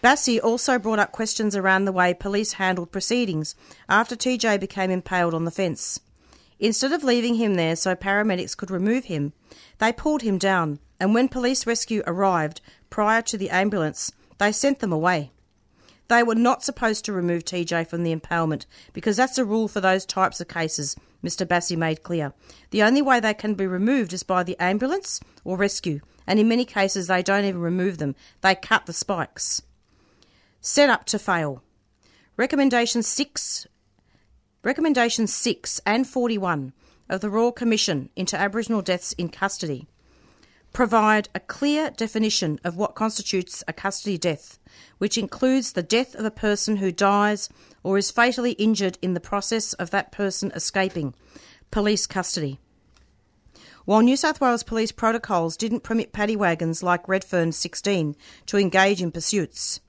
[0.01, 3.55] Bassi also brought up questions around the way police handled proceedings
[3.87, 5.99] after TJ became impaled on the fence.
[6.59, 9.33] Instead of leaving him there so paramedics could remove him,
[9.77, 14.79] they pulled him down, and when police rescue arrived prior to the ambulance, they sent
[14.79, 15.31] them away.
[16.07, 19.81] They were not supposed to remove TJ from the impalement because that's a rule for
[19.81, 21.47] those types of cases, Mr.
[21.47, 22.33] Bassi made clear.
[22.71, 26.47] The only way they can be removed is by the ambulance or rescue, and in
[26.47, 29.61] many cases they don't even remove them, they cut the spikes.
[30.61, 31.61] Set up to fail.
[32.37, 33.67] Recommendation 6
[34.63, 36.73] Recommendations 6 and 41
[37.09, 39.87] of the Royal Commission into Aboriginal Deaths in Custody
[40.77, 44.59] provide a clear definition of what constitutes a custody death,
[44.99, 47.49] which includes the death of a person who dies
[47.81, 51.15] or is fatally injured in the process of that person escaping
[51.71, 52.59] police custody.
[53.85, 58.15] While New South Wales police protocols didn't permit paddy wagons like Redfern 16
[58.45, 59.79] to engage in pursuits,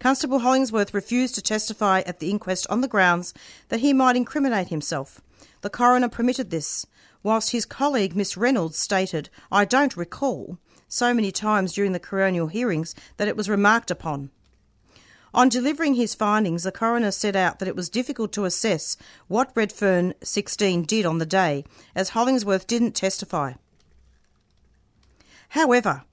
[0.00, 3.32] Constable Hollingsworth refused to testify at the inquest on the grounds
[3.68, 5.20] that he might incriminate himself.
[5.60, 6.86] The coroner permitted this,
[7.22, 10.58] whilst his colleague Miss Reynolds stated, I don't recall,
[10.88, 14.30] so many times during the coronial hearings that it was remarked upon.
[15.34, 18.96] On delivering his findings, the coroner set out that it was difficult to assess
[19.28, 21.64] what Redfern 16 did on the day,
[21.94, 23.54] as Hollingsworth didn't testify.
[25.50, 26.04] However,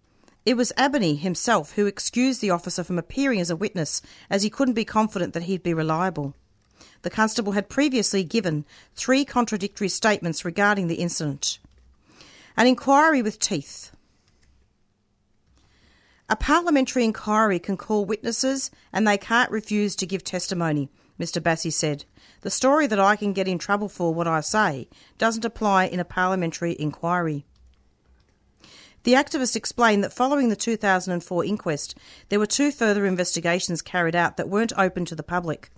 [0.45, 4.49] it was Abernethy himself who excused the officer from appearing as a witness, as he
[4.49, 6.33] couldn't be confident that he'd be reliable.
[7.01, 11.59] The constable had previously given three contradictory statements regarding the incident.
[12.57, 13.91] An inquiry with teeth.
[16.27, 20.89] A parliamentary inquiry can call witnesses and they can't refuse to give testimony,
[21.19, 21.41] Mr.
[21.41, 22.05] Bassi said.
[22.41, 24.87] The story that I can get in trouble for what I say
[25.17, 27.45] doesn't apply in a parliamentary inquiry.
[29.03, 31.97] The activist explained that following the 2004 inquest,
[32.27, 35.71] there were two further investigations carried out that weren't open to the public.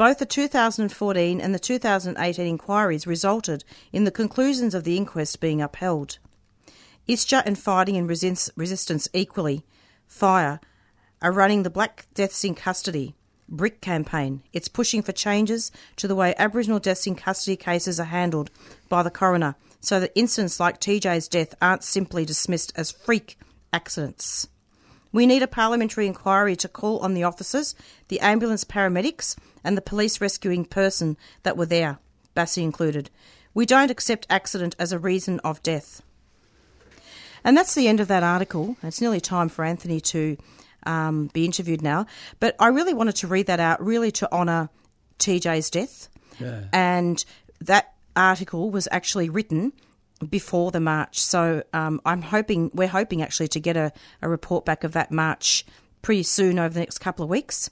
[0.00, 5.60] Both the 2014 and the 2018 inquiries resulted in the conclusions of the inquest being
[5.60, 6.16] upheld.
[7.06, 9.62] ISJA and Fighting and Resist- Resistance Equally,
[10.06, 10.58] FIRE,
[11.20, 13.14] are running the Black Deaths in Custody
[13.46, 14.42] BRIC campaign.
[14.54, 18.50] It's pushing for changes to the way Aboriginal deaths in custody cases are handled
[18.88, 23.38] by the coroner so that incidents like TJ's death aren't simply dismissed as freak
[23.70, 24.48] accidents.
[25.12, 27.74] We need a parliamentary inquiry to call on the officers,
[28.08, 31.98] the ambulance paramedics, and the police rescuing person that were there,
[32.34, 33.10] Bassi included.
[33.52, 36.02] We don't accept accident as a reason of death.
[37.42, 38.76] And that's the end of that article.
[38.82, 40.36] It's nearly time for Anthony to
[40.86, 42.06] um, be interviewed now.
[42.38, 44.68] But I really wanted to read that out, really to honour
[45.18, 46.08] TJ's death.
[46.38, 46.64] Yeah.
[46.72, 47.24] And
[47.60, 49.72] that article was actually written
[50.28, 51.20] before the march.
[51.20, 53.92] So um, I'm hoping, we're hoping actually to get a,
[54.22, 55.64] a report back of that march
[56.02, 57.70] pretty soon over the next couple of weeks.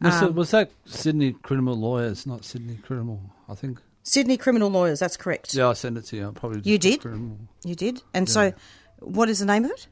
[0.00, 3.80] Was, Um, it, was that Sydney Criminal Lawyers, not Sydney Criminal, I think?
[4.02, 5.54] Sydney Criminal Lawyers, that's correct.
[5.54, 6.28] Yeah, I sent it to you.
[6.28, 7.00] I probably You did?
[7.00, 7.38] Criminal.
[7.64, 8.02] You did?
[8.12, 8.52] And so,
[8.98, 9.86] what is the name of it?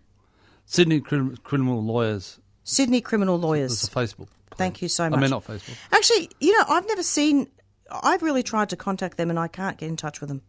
[0.66, 2.38] Sydney Crim- Criminal Lawyers.
[2.64, 3.84] Sydney Criminal It's Lawyers.
[3.84, 4.28] a Facebook.
[4.56, 5.16] Thank you so much.
[5.18, 5.74] I mean, not Facebook.
[5.92, 7.48] Actually, you know, I've never seen.
[7.90, 10.42] I've really tried to contact them and I can't get in touch with them.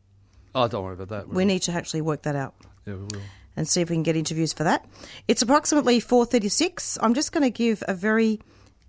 [0.56, 1.28] Oh, don't worry about that.
[1.30, 2.54] We need to actually work that out
[2.86, 3.22] Yeah, we will.
[3.56, 4.86] and see if we can get interviews for that.
[5.28, 6.98] It's approximately 4:36.
[7.02, 8.40] I'm just going to give a very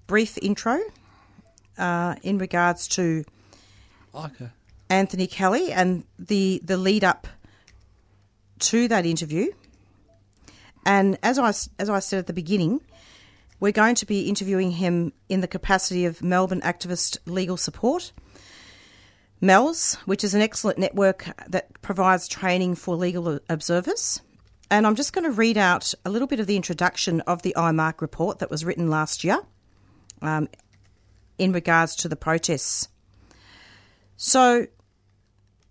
[0.07, 0.81] brief intro
[1.79, 3.25] uh, in regards to
[4.15, 4.49] Okay.
[4.91, 7.27] Anthony Kelly and the the lead up
[8.61, 9.47] to that interview.
[10.87, 11.49] And as I
[11.79, 12.81] as I said at the beginning,
[13.59, 18.13] we're going to be interviewing him in the capacity of Melbourne activist legal support.
[19.45, 24.21] MELS, which is an excellent network that provides training for legal observers.
[24.71, 27.55] And I'm just going to read out a little bit of the introduction of the
[27.57, 29.41] IMARC report that was written last year
[30.23, 30.49] um,
[31.39, 32.89] in regards to the protests.
[34.17, 34.67] So,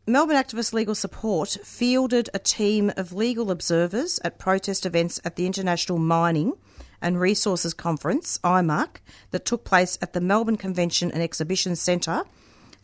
[0.05, 5.45] Melbourne Activist Legal Support fielded a team of legal observers at protest events at the
[5.45, 6.53] International Mining
[7.01, 8.97] and Resources Conference, IMARC,
[9.31, 12.23] that took place at the Melbourne Convention and Exhibition Centre,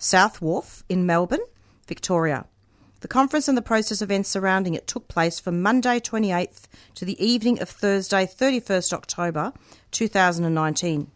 [0.02, 1.44] South Wharf in Melbourne,
[1.86, 2.46] Victoria.
[3.02, 7.22] The conference and the process events surrounding it took place from Monday 28th to the
[7.22, 9.52] evening of Thursday 31st October
[9.92, 11.12] 2019.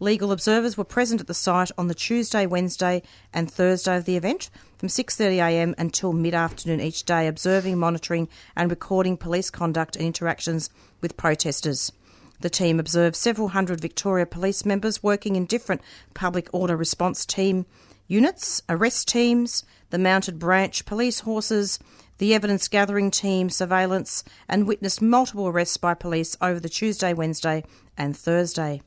[0.00, 3.00] Legal observers were present at the site on the Tuesday, Wednesday,
[3.32, 9.16] and Thursday of the event from 6:30am until mid-afternoon each day, observing, monitoring, and recording
[9.16, 10.68] police conduct and interactions
[11.00, 11.92] with protesters.
[12.40, 15.80] The team observed several hundred Victoria Police members working in different
[16.12, 17.66] public order response team
[18.08, 21.78] units, arrest teams, the mounted branch police horses,
[22.18, 27.64] the evidence gathering team, surveillance, and witnessed multiple arrests by police over the Tuesday, Wednesday,
[27.96, 28.80] and Thursday.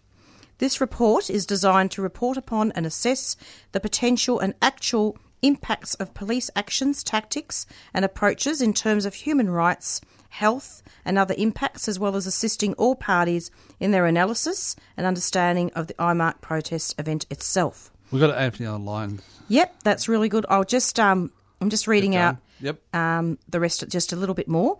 [0.58, 3.38] This report is designed to report upon and assess
[3.72, 9.50] the potential and actual impacts of police actions, tactics, and approaches in terms of human
[9.50, 15.08] rights, health, and other impacts, as well as assisting all parties in their analysis and
[15.08, 17.92] understanding of the IMARC protest event itself.
[18.12, 19.20] We've got Anthony online.
[19.50, 20.46] Yep, that's really good.
[20.50, 21.32] I'll just um,
[21.62, 22.38] I'm just reading out.
[22.62, 22.94] Yep.
[22.94, 24.78] um, the rest just a little bit more.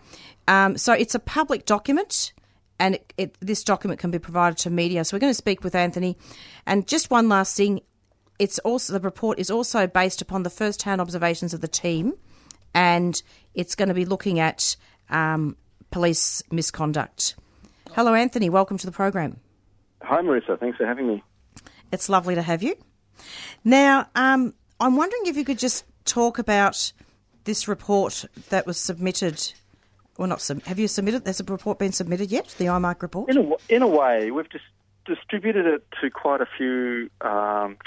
[0.48, 2.34] Um, so it's a public document,
[2.78, 5.06] and it, it, this document can be provided to media.
[5.06, 6.18] So we're going to speak with Anthony.
[6.66, 7.80] And just one last thing,
[8.38, 12.16] it's also the report is also based upon the first-hand observations of the team,
[12.74, 13.22] and
[13.54, 14.76] it's going to be looking at
[15.10, 15.56] um,
[15.90, 17.36] police misconduct.
[17.94, 18.50] Hello, Anthony.
[18.50, 19.40] Welcome to the program.
[20.02, 20.60] Hi, Marissa.
[20.60, 21.24] Thanks for having me.
[21.94, 22.76] It's lovely to have you.
[23.64, 26.92] Now, um, I'm wondering if you could just talk about
[27.44, 29.54] this report that was submitted.
[30.18, 31.26] Well, not sub- have you submitted?
[31.26, 32.56] Has a report been submitted yet?
[32.58, 33.30] The IMARC report.
[33.30, 34.66] In a, in a way, we've just
[35.06, 37.78] distributed it to quite a few um,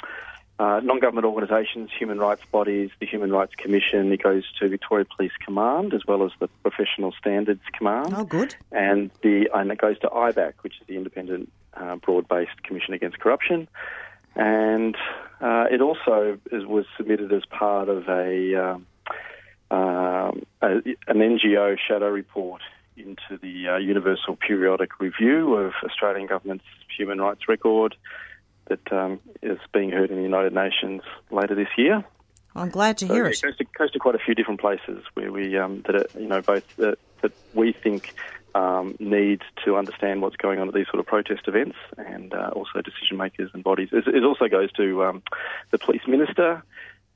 [0.59, 4.13] uh, non-government organisations, human rights bodies, the Human Rights Commission.
[4.13, 8.15] It goes to Victoria Police Command as well as the Professional Standards Command.
[8.17, 8.55] Oh, good.
[8.71, 13.19] and the and it goes to IBAC, which is the Independent uh, Broad-Based Commission Against
[13.19, 13.69] Corruption,
[14.37, 14.97] and
[15.41, 18.87] uh, it also is, was submitted as part of a, um,
[19.71, 20.69] um, a
[21.09, 22.63] an NGO shadow report
[22.97, 26.65] into the uh, Universal Periodic Review of Australian Government's
[26.97, 27.95] human rights record
[28.69, 32.05] that um, is being heard in the United Nations later this year.
[32.55, 33.41] I'm glad to So, hear yeah, it.
[33.43, 36.29] goes to, goes to quite a few different places where we um, that are, you
[36.29, 38.15] know both that, that we think
[38.55, 42.51] um, need to understand what's going on at these sort of protest events, and uh,
[42.55, 43.89] also decision makers and bodies.
[43.93, 45.23] It, it also goes to um,
[45.71, 46.63] the police minister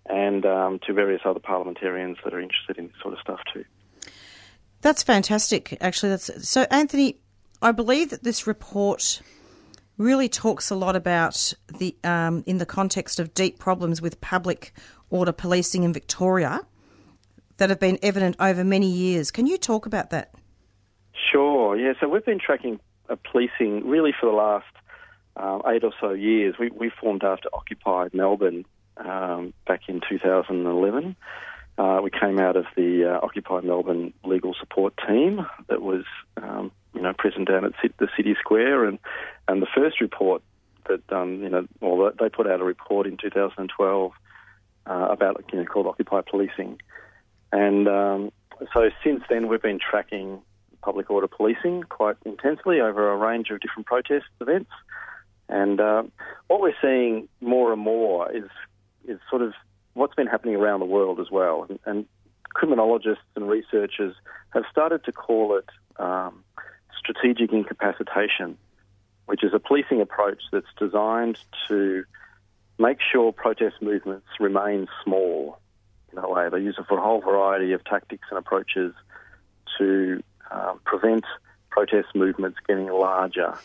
[0.07, 3.65] and um, to various other parliamentarians that are interested in this sort of stuff too.
[4.81, 5.77] That's fantastic.
[5.81, 6.67] Actually, that's so.
[6.71, 7.19] Anthony,
[7.61, 9.21] I believe that this report
[9.99, 14.73] really talks a lot about the um, in the context of deep problems with public
[15.11, 16.61] order policing in Victoria
[17.57, 19.31] that have been evident over many years.
[19.31, 20.35] Can you talk about that?
[21.37, 21.93] Sure, yeah.
[22.01, 22.81] So we've been tracking
[23.11, 24.65] uh, policing really for the last
[25.37, 26.55] um, eight or so years.
[26.59, 28.65] We, we formed after Occupied Melbourne
[28.97, 31.15] um, back in 2011.
[31.77, 36.05] Uh, we came out of the uh, Occupied Melbourne legal support team that was,
[36.39, 38.99] um, you know, present down at the City Square, and
[39.47, 40.41] and the first report
[40.89, 44.13] that, um, you know, well, they put out a report in 2012
[44.87, 46.81] uh, about, you know, called Occupy Policing,
[47.53, 48.33] and um,
[48.73, 50.41] so since then we've been tracking
[50.87, 54.71] public order policing quite intensely over a range of different protest events.
[55.49, 56.05] And uh,
[56.47, 58.49] what we're seeing more and more is
[59.09, 59.53] is sort of
[59.95, 61.67] what's been happening around the world as well.
[61.69, 62.07] And, and
[62.55, 64.15] criminologists and researchers
[64.51, 65.69] have started to call it
[65.99, 66.45] um,
[66.97, 68.57] strategic incapacitation,
[69.27, 72.05] which is a policing approach that's designed to
[72.79, 75.59] make sure protest movements remain small
[76.13, 76.49] in a way.
[76.49, 78.93] They use a whole variety of tactics and approaches
[79.79, 81.25] to um, prevent
[81.71, 83.59] protest movements getting larger.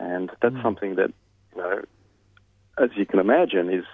[0.00, 1.12] And that's something that,
[1.54, 1.82] you know,
[2.78, 3.84] as you can imagine, is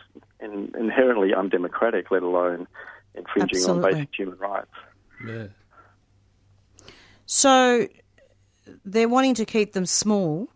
[0.40, 2.66] in, inherently undemocratic, let alone
[3.14, 3.84] infringing Absolutely.
[3.84, 4.70] on basic human rights.
[5.26, 5.46] Yeah.
[7.26, 7.86] So
[8.84, 10.48] they're wanting to keep them small,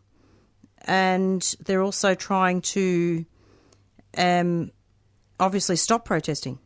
[0.82, 3.24] and they're also trying to
[4.16, 4.70] um,
[5.38, 6.58] obviously stop protesting.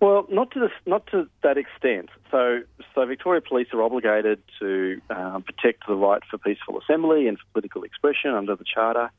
[0.00, 2.10] Well, not to this, not to that extent.
[2.34, 2.62] So,
[2.96, 7.44] so Victoria Police are obligated to um, protect the right for peaceful assembly and for
[7.52, 9.12] political expression under the Charter,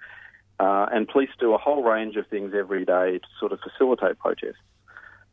[0.60, 4.20] uh, and police do a whole range of things every day to sort of facilitate
[4.20, 4.60] protests.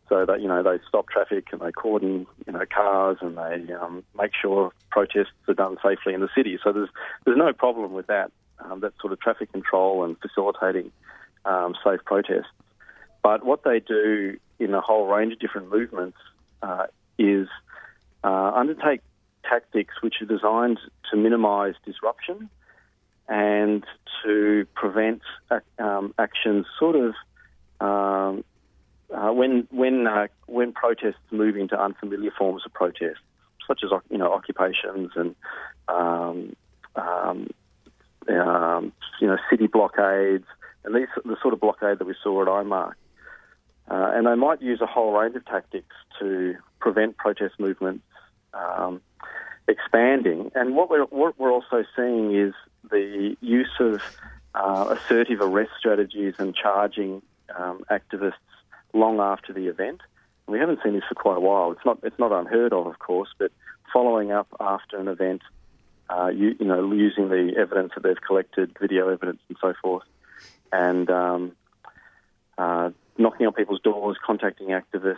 [0.09, 3.73] So that you know they stop traffic and they cordon you know cars and they
[3.73, 6.61] um, make sure protests are done safely in the city.
[6.63, 6.91] So there's
[7.25, 8.31] there's no problem with that.
[8.61, 10.93] Um, that sort of traffic control and facilitating
[11.45, 12.53] um, safe protests.
[13.25, 16.19] But what they do in a whole range of different movements
[16.63, 16.87] uh,
[17.19, 17.49] is
[18.25, 19.01] uh, undertake
[19.49, 20.79] tactics which are designed
[21.11, 22.49] to minimise disruption
[23.29, 23.85] and
[24.25, 25.23] to prevent
[25.79, 27.15] um, actions sort of
[27.81, 28.45] um,
[29.13, 33.21] uh, when when uh, when protests move into unfamiliar forms of protest,
[33.67, 35.35] such as you know occupations and
[35.89, 36.55] um,
[36.97, 37.49] um,
[38.29, 40.47] um, you know, city blockades,
[40.85, 42.93] and these the sort of blockade that we saw at IMARC.
[43.91, 48.05] Uh, and they might use a whole range of tactics to prevent protest movements
[48.55, 49.01] um,
[49.69, 50.51] expanding.
[50.55, 52.55] And what we're, what we're also seeing is
[52.91, 54.03] the use of
[54.55, 57.23] uh, assertive arrest strategies and charging
[57.57, 58.35] um, activists
[58.93, 60.01] long after the event.
[60.47, 61.73] We haven't seen this for quite a while.
[61.73, 63.53] It's not it's not unheard of, of course, but
[63.93, 65.43] following up after an event,
[66.11, 70.05] uh, you, you know, using the evidence that they've collected, video evidence and so forth,
[70.73, 71.53] and um,
[72.59, 75.17] uh, knocking on people's doors, contacting activists,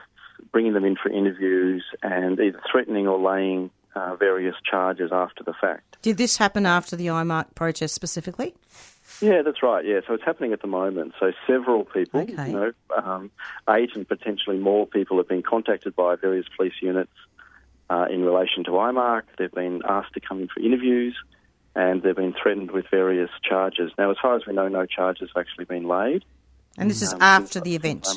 [0.53, 5.55] bringing them in for interviews, and either threatening or laying uh, various charges after the
[5.61, 5.97] fact.
[6.03, 8.55] Did this happen after the IMARC protest specifically?
[9.21, 9.85] Yeah, that's right.
[9.85, 11.15] Yeah, so it's happening at the moment.
[11.21, 12.47] So several people, Okay.
[12.49, 13.31] you know, um,
[13.71, 17.13] eight and potentially more people have been contacted by various police units
[17.91, 19.23] uh, in relation to IMARC.
[19.39, 21.17] They've been asked to come in for interviews,
[21.77, 23.93] and they've been threatened with various charges.
[23.97, 26.25] Now, as far as we know, no charges have actually been laid.
[26.77, 28.09] And this is Um, after the event.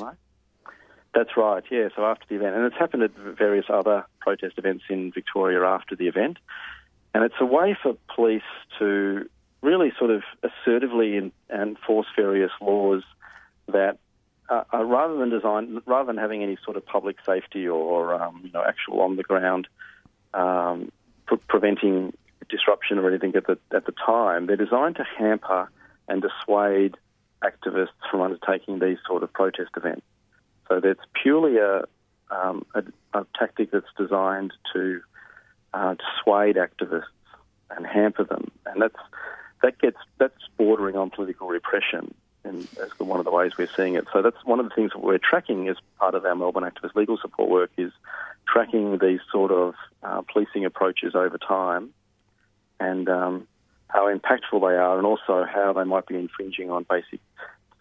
[1.18, 1.90] That's right, yeah.
[1.96, 5.96] So after the event, and it's happened at various other protest events in Victoria after
[5.96, 6.38] the event,
[7.12, 8.44] and it's a way for police
[8.78, 9.28] to
[9.64, 13.02] really sort of assertively en- enforce various laws
[13.68, 13.98] that
[14.48, 18.52] are rather than design, rather than having any sort of public safety or um, you
[18.52, 19.68] know actual on the ground
[20.36, 20.92] um,
[21.26, 22.16] pre- preventing
[22.48, 25.68] disruption or anything at the at the time, they're designed to hamper
[26.08, 26.96] and dissuade
[27.44, 30.06] activists from undertaking these sort of protest events.
[30.68, 31.84] So that's purely a,
[32.30, 35.02] um, a, a tactic that's designed to
[35.74, 37.04] uh, dissuade activists
[37.70, 38.96] and hamper them, and that's
[39.62, 42.14] that gets that's bordering on political repression,
[42.44, 44.06] and as the, one of the ways we're seeing it.
[44.14, 46.96] So that's one of the things that we're tracking as part of our Melbourne activist
[46.96, 47.92] legal support work is
[48.48, 51.90] tracking these sort of uh, policing approaches over time,
[52.80, 53.48] and um,
[53.90, 57.20] how impactful they are, and also how they might be infringing on basic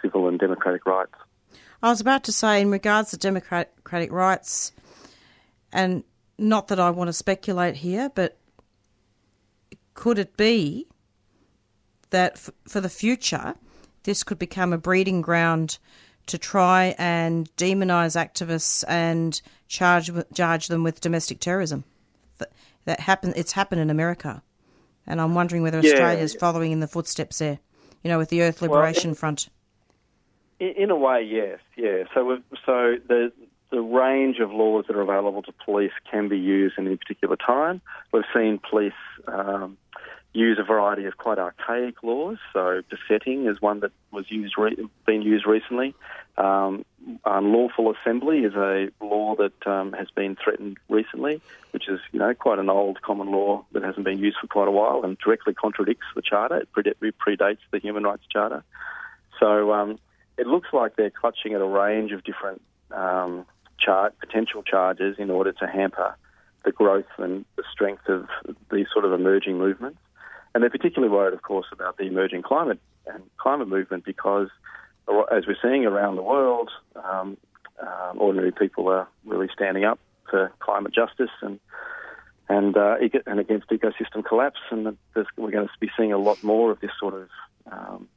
[0.03, 1.15] civil and democratic rights.
[1.83, 4.73] I was about to say, in regards to democratic rights,
[5.73, 6.05] and
[6.39, 8.37] not that I want to speculate here, but
[9.95, 10.87] could it be
[12.11, 13.55] that f- for the future,
[14.05, 15.79] this could become a breeding ground
[16.27, 21.85] to try and demonise activists and charge charge them with domestic terrorism?
[22.39, 22.51] Th-
[22.85, 23.33] That happen.
[23.37, 24.43] It's happened in America,
[25.07, 25.93] and I'm wondering whether Yeah.
[25.93, 27.59] Australia's following in the footsteps there.
[28.03, 29.49] You know, with the Earth Well, Liberation it- Front.
[30.59, 32.05] In, a way, yes, yeah.
[32.15, 33.33] So, so the
[33.71, 37.37] the range of laws that are available to police can be used in any particular
[37.37, 37.83] time.
[38.13, 38.93] We've seen police
[39.27, 39.77] um,
[40.33, 42.39] use a variety of quite archaic laws.
[42.55, 45.95] So, besetting is one that was used re- been used recently.
[46.39, 46.87] Um,
[47.25, 51.43] unlawful assembly is a law that um, has been threatened recently,
[51.73, 54.69] which is you know quite an old common law that hasn't been used for quite
[54.69, 56.65] a while and directly contradicts the charter.
[56.77, 58.65] It predates the Human Rights Charter.
[59.39, 59.99] So um,
[60.39, 63.47] it looks like they're clutching at a range of different um,
[63.79, 66.17] char- potential charges in order to hamper
[66.65, 68.27] the growth and the strength of
[68.71, 69.99] these sort of emerging movements.
[70.55, 74.49] And they're particularly worried, of course, about the emerging climate and climate movement because,
[75.31, 77.37] as we're seeing around the world, um,
[77.81, 79.99] um, ordinary people are really standing up
[80.31, 81.61] for climate justice and
[82.49, 84.61] and uh, and against ecosystem collapse.
[84.71, 84.97] And
[85.37, 87.29] we're going to be seeing a lot more of this sort of
[87.71, 88.09] um,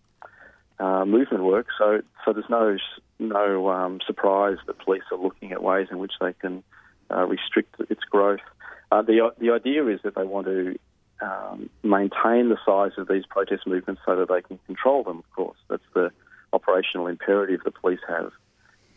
[0.79, 1.67] uh, movement work.
[1.77, 2.77] So, so there's no
[3.19, 6.63] no um, surprise that police are looking at ways in which they can
[7.11, 8.39] uh, restrict its growth.
[8.91, 10.77] Uh, the the idea is that they want to
[11.21, 15.19] um, maintain the size of these protest movements so that they can control them.
[15.19, 16.11] Of course, that's the
[16.53, 18.31] operational imperative the police have.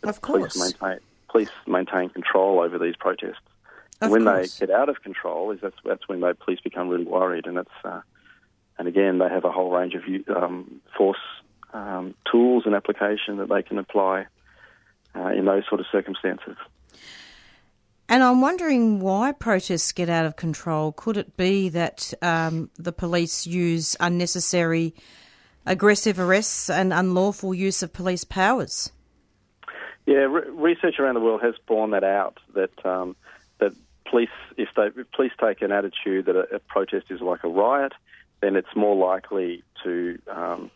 [0.03, 3.41] Of course, Police maintain police maintain control over these protests.
[4.01, 4.57] Of when course.
[4.57, 7.57] they get out of control, is that's that's when the police become really worried, and
[7.57, 8.01] that's uh,
[8.77, 10.03] and again they have a whole range of
[10.35, 11.17] um, force
[11.73, 14.27] um, tools and application that they can apply
[15.15, 16.55] uh, in those sort of circumstances.
[18.09, 20.91] And I'm wondering why protests get out of control.
[20.91, 24.93] Could it be that um, the police use unnecessary
[25.65, 28.91] aggressive arrests and unlawful use of police powers?
[30.05, 32.37] Yeah, re- research around the world has borne that out.
[32.53, 33.15] That um,
[33.59, 33.73] that
[34.09, 37.49] police, if they if police take an attitude that a, a protest is like a
[37.49, 37.93] riot,
[38.41, 40.71] then it's more likely to um,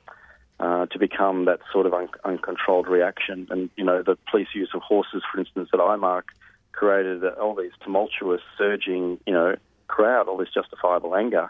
[0.60, 3.48] uh, to become that sort of un- uncontrolled reaction.
[3.50, 6.24] And you know, the police use of horses, for instance, at IMARC,
[6.72, 9.56] created all these tumultuous, surging, you know,
[9.88, 11.50] crowd, all this justifiable anger,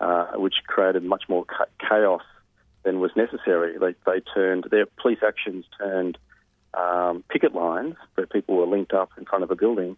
[0.00, 2.22] uh, which created much more cha- chaos
[2.84, 3.76] than was necessary.
[3.78, 6.18] They they turned their police actions turned
[6.74, 9.96] um, picket lines where people were linked up in front of a building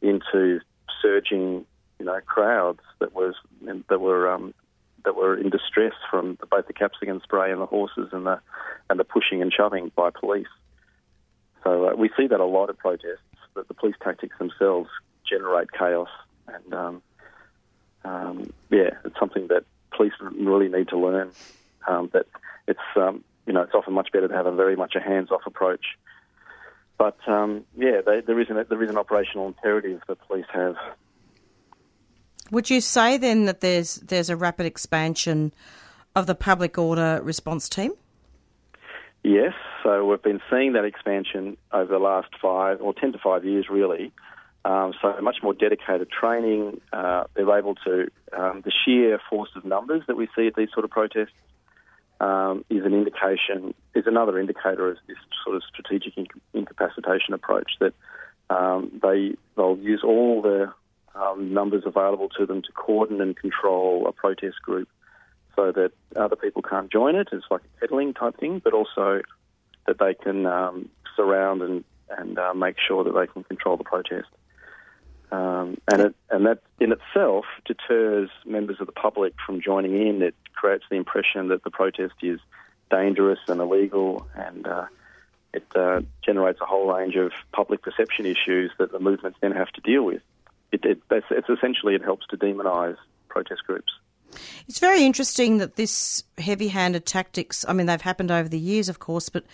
[0.00, 0.60] into
[1.00, 1.64] surging,
[1.98, 3.34] you know, crowds that was
[3.88, 4.54] that were um,
[5.04, 8.40] that were in distress from both the capsicum spray and the horses and the
[8.88, 10.46] and the pushing and shoving by police.
[11.64, 13.20] So uh, we see that a lot of protests
[13.54, 14.88] that the police tactics themselves
[15.28, 16.08] generate chaos,
[16.48, 17.02] and um,
[18.04, 21.30] um, yeah, it's something that police really need to learn.
[21.86, 22.26] Um, that
[22.66, 25.42] it's um, you know it's often much better to have a very much a hands-off
[25.46, 25.84] approach.
[26.98, 30.76] But um, yeah, they, there is an there is an operational imperative that police have.
[32.52, 35.54] Would you say then that there's there's a rapid expansion
[36.14, 37.92] of the public order response team?
[39.24, 43.46] Yes, so we've been seeing that expansion over the last five or ten to five
[43.46, 44.12] years, really.
[44.66, 46.82] Um, so much more dedicated training.
[46.92, 50.68] Uh, they're able to um, the sheer force of numbers that we see at these
[50.74, 51.32] sort of protests
[52.20, 57.72] um, is an indication is another indicator of this sort of strategic inc- incapacitation approach
[57.80, 57.94] that
[58.50, 60.70] um, they they'll use all the
[61.14, 64.88] um, numbers available to them to coordinate and control a protest group
[65.54, 67.28] so that other people can't join it.
[67.32, 69.22] It's like a peddling type thing, but also
[69.86, 71.84] that they can um, surround and
[72.18, 74.28] and uh, make sure that they can control the protest.
[75.30, 80.20] Um, and it, and that in itself deters members of the public from joining in.
[80.20, 82.38] It creates the impression that the protest is
[82.90, 84.86] dangerous and illegal, and uh,
[85.54, 89.70] it uh, generates a whole range of public perception issues that the movements then have
[89.72, 90.20] to deal with.
[90.72, 92.96] It, it, it's, it's essentially it helps to demonise
[93.28, 93.92] protest groups.
[94.66, 97.64] It's very interesting that this heavy-handed tactics.
[97.68, 99.44] I mean, they've happened over the years, of course, but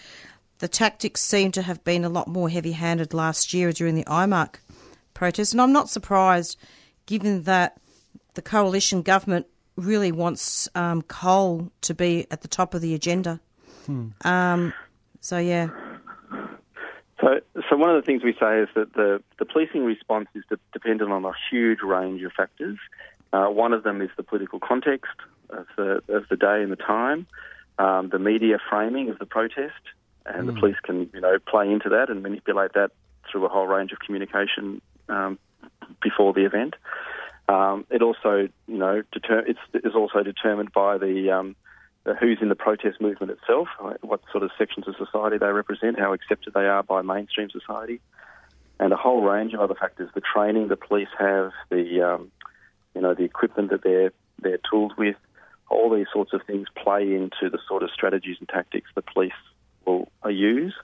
[0.59, 4.57] the tactics seem to have been a lot more heavy-handed last year during the IMARC
[5.15, 6.57] protest, and I'm not surprised,
[7.07, 7.79] given that
[8.35, 9.47] the coalition government
[9.77, 13.41] really wants um, coal to be at the top of the agenda.
[13.87, 14.09] Hmm.
[14.25, 14.73] Um,
[15.21, 15.71] so yeah.
[17.21, 20.45] So, so one of the things we say is that the, the policing response is
[20.49, 22.79] de- dependent on a huge range of factors.
[23.33, 25.13] Uh, one of them is the political context
[25.51, 27.27] of the, of the day and the time,
[27.79, 29.83] um, the media framing of the protest,
[30.27, 30.61] and the Mm.
[30.61, 32.91] police can you know play into that and manipulate that
[33.31, 35.39] through a whole range of communication um,
[36.03, 36.75] before the event.
[37.49, 41.68] Um, it also, you know, deter- it's, it's also determined by the, um, the
[42.21, 43.69] who's in the protest movement itself,
[44.01, 48.01] what sort of sections of society they represent, how accepted they are by mainstream society,
[48.81, 50.09] and a whole range of other factors.
[50.15, 52.31] The training the police have, the um,
[52.95, 55.17] you know, the equipment that they're they're tooled with,
[55.69, 59.33] all these sorts of things play into the sort of strategies and tactics the police
[59.85, 60.75] will uh, use,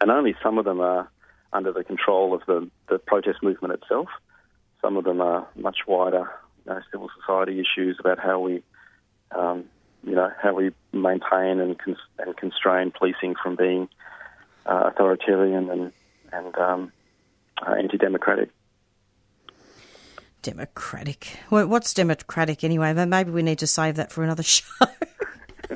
[0.00, 1.08] and only some of them are
[1.52, 4.08] under the control of the, the protest movement itself.
[4.82, 6.28] Some of them are much wider
[6.66, 8.62] you know, civil society issues about how we,
[9.34, 9.64] um,
[10.06, 13.88] you know, how we maintain and, cons- and constrain policing from being
[14.64, 15.92] uh, authoritarian and
[16.32, 16.92] and um,
[17.66, 18.50] uh, anti-democratic.
[20.42, 21.38] Democratic.
[21.50, 22.92] Well, what's democratic anyway?
[22.92, 24.64] Maybe we need to save that for another show.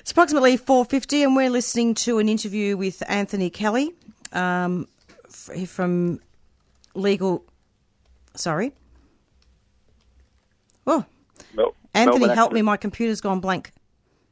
[0.00, 3.94] it's approximately four fifty, and we're listening to an interview with Anthony Kelly
[4.32, 4.88] um,
[5.66, 6.20] from
[6.94, 7.44] legal.
[8.34, 8.72] Sorry.
[10.86, 11.04] Oh,
[11.96, 12.62] Anthony, Melbourne help activist- me!
[12.62, 13.72] My computer's gone blank.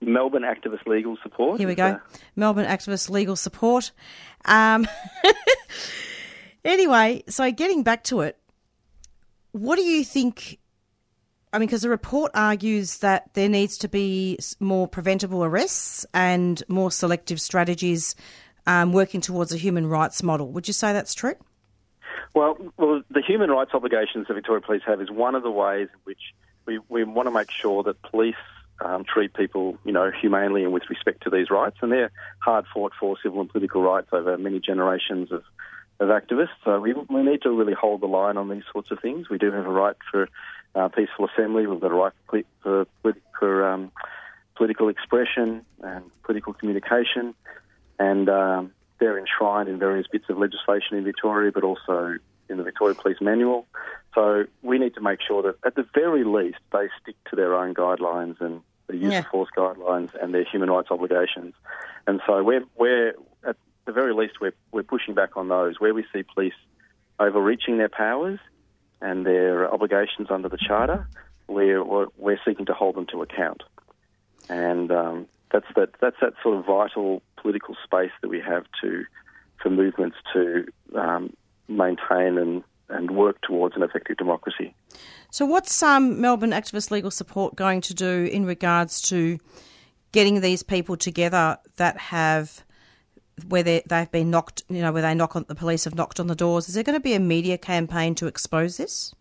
[0.00, 1.58] Melbourne activist legal support.
[1.58, 1.86] Here we go.
[1.86, 1.98] uh,
[2.36, 3.90] Melbourne activist legal support.
[4.44, 4.86] Um,
[6.64, 8.38] anyway, so getting back to it,
[9.52, 10.58] what do you think?
[11.52, 16.62] I mean, because the report argues that there needs to be more preventable arrests and
[16.68, 18.14] more selective strategies
[18.66, 20.50] um, working towards a human rights model.
[20.50, 21.34] Would you say that's true?
[22.34, 25.88] Well, well, the human rights obligations the Victoria Police have is one of the ways
[25.92, 26.18] in which
[26.66, 28.34] we, we want to make sure that police
[28.84, 31.76] um, treat people, you know, humanely and with respect to these rights.
[31.80, 32.10] And they're
[32.40, 35.44] hard fought for civil and political rights over many generations of,
[36.00, 36.48] of activists.
[36.64, 39.28] So we, we need to really hold the line on these sorts of things.
[39.28, 40.28] We do have a right for
[40.74, 41.66] uh, peaceful assembly.
[41.66, 42.12] We've got a right
[42.62, 43.92] for, for, for um,
[44.56, 47.34] political expression and political communication.
[47.98, 52.16] And um, they're enshrined in various bits of legislation in Victoria, but also
[52.48, 53.66] in the Victoria Police Manual.
[54.14, 57.54] So we need to make sure that, at the very least, they stick to their
[57.54, 59.18] own guidelines and the use Yeah.
[59.20, 61.54] of force guidelines and their human rights obligations.
[62.06, 63.14] And so we're, we're
[63.46, 66.54] at the very least, we're, we're pushing back on those where we see police
[67.18, 68.38] overreaching their powers
[69.00, 71.08] and their obligations under the Charter.
[71.48, 73.62] We're, we're, we're seeking to hold them to account.
[74.48, 79.04] And um, that's that that's that sort of vital political space that we have to
[79.62, 81.32] for movements to um,
[81.68, 84.74] maintain and, and work towards an effective democracy.
[85.30, 89.38] So, what's um, Melbourne activist legal support going to do in regards to
[90.12, 92.64] getting these people together that have
[93.48, 96.20] where they, they've been knocked, you know, where they knock on the police have knocked
[96.20, 96.68] on the doors?
[96.68, 99.12] Is there going to be a media campaign to expose this?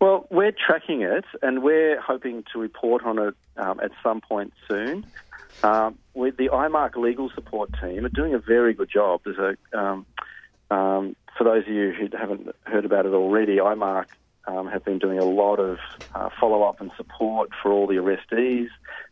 [0.00, 4.52] Well, we're tracking it, and we're hoping to report on it um, at some point
[4.68, 5.06] soon.
[5.62, 9.20] Um, with the IMARC legal support team are doing a very good job.
[9.24, 10.06] There's a um,
[10.70, 14.06] um, for those of you who haven't heard about it already, IMARC
[14.46, 15.78] um, have been doing a lot of
[16.14, 18.68] uh, follow up and support for all the arrestees.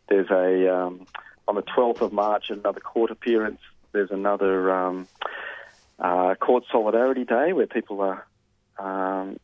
[0.09, 1.07] There's a um,
[1.47, 3.61] on the 12th of March another court appearance.
[3.93, 5.09] There's another um,
[5.99, 8.27] uh, court solidarity day where people are
[8.79, 9.39] um,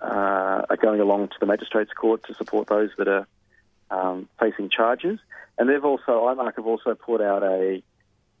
[0.00, 3.26] uh, are going along to the magistrates' court to support those that are
[3.90, 5.18] um, facing charges.
[5.58, 7.82] And they've also, IMARC have also put out a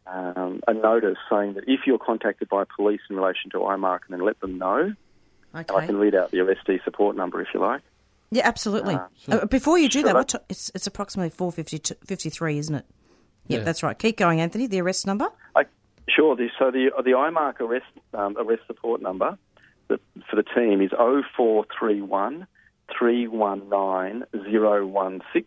[0.06, 4.18] um, a notice saying that if you're contacted by police in relation to IMARC, and
[4.18, 4.94] then let them know.
[5.54, 5.74] Okay.
[5.74, 7.80] I can read out the arrestee support number if you like.
[8.30, 8.94] Yeah, absolutely.
[8.96, 12.84] Uh, Uh, before you do Sure, that, what that- it's, it's approximately 4.53, isn't it?
[13.48, 13.64] Yep, Yeah.
[13.64, 13.98] that's right.
[13.98, 14.66] Keep going, Anthony.
[14.66, 15.28] The arrest number?
[15.54, 15.64] I,
[16.08, 16.34] sure.
[16.36, 19.38] The, so the the IMARC arrest um, arrest support number
[19.88, 22.46] that, for the team is 0431
[22.98, 25.46] 319 016.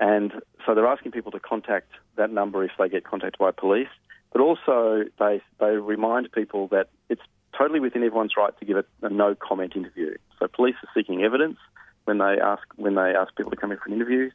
[0.00, 0.32] And
[0.66, 3.88] so they're asking people to contact that number if they get contacted by police.
[4.32, 7.22] But also they they remind people that it's
[7.56, 10.16] totally within everyone's right to give a, a no comment interview.
[10.38, 11.58] So police are seeking evidence
[12.04, 14.30] when they ask when they ask people to come in for an interview.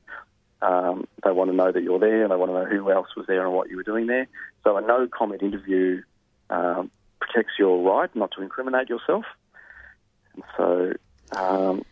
[0.62, 3.08] Um, they want to know that you're there, and they want to know who else
[3.18, 4.28] was there and what you were doing there.
[4.64, 6.02] So a no comment interview
[6.50, 9.26] um, protects your right not to incriminate yourself.
[10.34, 10.94] And so,
[11.38, 11.84] um,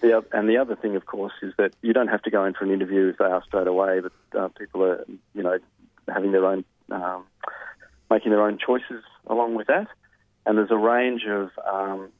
[0.00, 2.54] the and the other thing, of course, is that you don't have to go in
[2.54, 4.00] for an interview if they ask straight away.
[4.00, 5.58] But uh, people are, you know,
[6.08, 7.24] having their own, um,
[8.10, 9.88] making their own choices along with that.
[10.46, 12.10] And there's a range of um,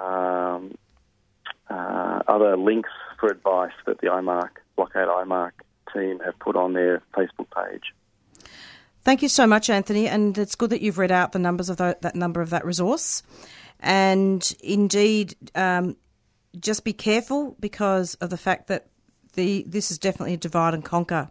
[0.00, 0.74] um,
[1.68, 2.90] uh, other links
[3.20, 5.52] for advice that the IMARC, Blockade IMARC
[5.92, 7.92] team have put on their Facebook page.
[9.02, 10.08] Thank you so much, Anthony.
[10.08, 12.64] And it's good that you've read out the numbers of tho- that number of that
[12.64, 13.22] resource.
[13.80, 15.96] And indeed, um,
[16.58, 18.86] just be careful because of the fact that
[19.34, 21.30] the this is definitely a divide and conquer.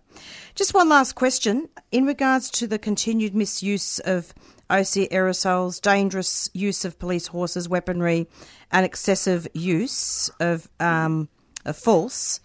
[0.55, 4.33] Just one last question in regards to the continued misuse of
[4.69, 8.27] OC aerosols, dangerous use of police horses, weaponry,
[8.71, 11.29] and excessive use of um,
[11.73, 12.39] false.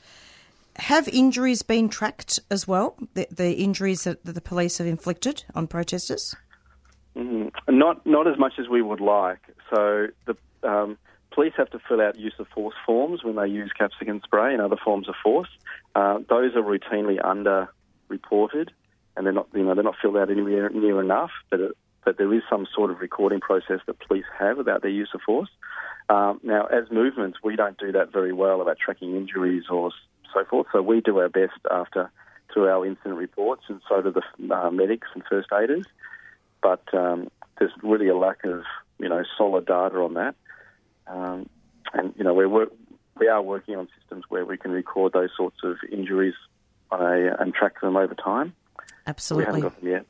[0.77, 2.97] Have injuries been tracked as well?
[3.15, 6.35] The, the injuries that, that the police have inflicted on protesters?
[7.15, 9.41] Mm, not not as much as we would like.
[9.71, 10.97] So the um,
[11.35, 14.63] police have to fill out use of force forms when they use capsicum spray and
[14.63, 15.49] other forms of force.
[15.95, 18.73] Uh, those are routinely under-reported,
[19.17, 21.31] and they're not you know they're not filled out anywhere near enough.
[21.51, 24.91] But it, but there is some sort of recording process that police have about their
[24.91, 25.51] use of force.
[26.09, 29.93] Um, now, as movements, we don't do that very well about tracking injuries or
[30.35, 30.67] so forth.
[30.73, 32.11] So we do our best after
[32.53, 35.87] through our incident reports, and so do the uh, medics and first aiders
[36.63, 37.29] but um,
[37.59, 38.63] there's really a lack of
[38.99, 40.35] you know solid data on that.
[41.07, 41.49] Um,
[41.93, 42.67] and you know we're
[43.19, 46.35] we are working on systems where we can record those sorts of injuries
[46.91, 48.55] on a, and track them over time.
[49.07, 49.07] Absolutely.
[49.07, 49.45] We Absolutely.
[49.45, 50.07] haven't got them yet.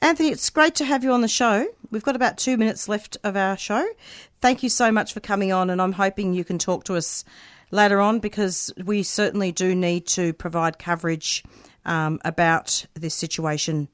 [0.00, 1.66] Anthony, it's great to have you on the show.
[1.90, 3.84] We've got about two minutes left of our show.
[4.40, 7.24] Thank you so much for coming on, and I'm hoping you can talk to us
[7.70, 11.42] later on because we certainly do need to provide coverage
[11.84, 13.88] um, about this situation.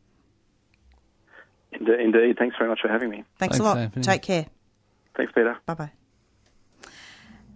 [1.73, 2.37] Ind- Indeed.
[2.39, 3.25] Thanks very much for having me.
[3.39, 4.03] Thanks, a lot.
[4.03, 4.47] Take care.
[5.17, 5.57] Thanks, Peter.
[5.67, 5.93] Bye bye.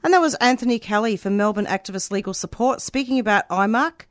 [0.05, 4.03] And that was Anthony Kelly from Melbourne Activist Legal Support speaking about IMARC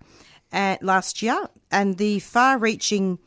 [0.52, 3.20] uh, last year and the far-reaching,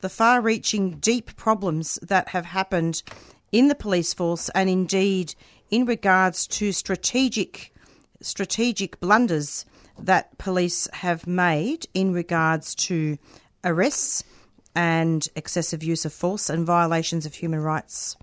[0.00, 3.02] the far-reaching deep problems that have happened
[3.50, 5.34] in the police force, and indeed
[5.70, 7.72] in regards to strategic,
[8.20, 9.64] strategic blunders
[9.98, 13.18] that police have made in regards to
[13.64, 14.24] arrests
[14.74, 18.16] and excessive use of force and violations of human rights.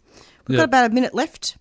[0.50, 0.64] We've Yeah.
[0.64, 1.58] got about a minute left.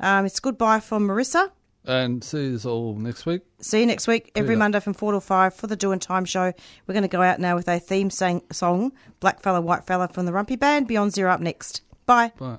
[0.00, 1.50] Um, it's goodbye from Marissa.
[1.84, 3.42] And see you all next week.
[3.60, 4.54] See you next week, every.
[4.56, 6.52] Monday from 4 to 5 for the Doing Time show.
[6.86, 10.08] We're going to go out now with a theme sang- song, Black Fella, White Fella
[10.08, 10.86] from the Warumpi Band.
[10.86, 11.82] Beyond Zero up next.
[12.06, 12.32] Bye.
[12.38, 12.58] Bye.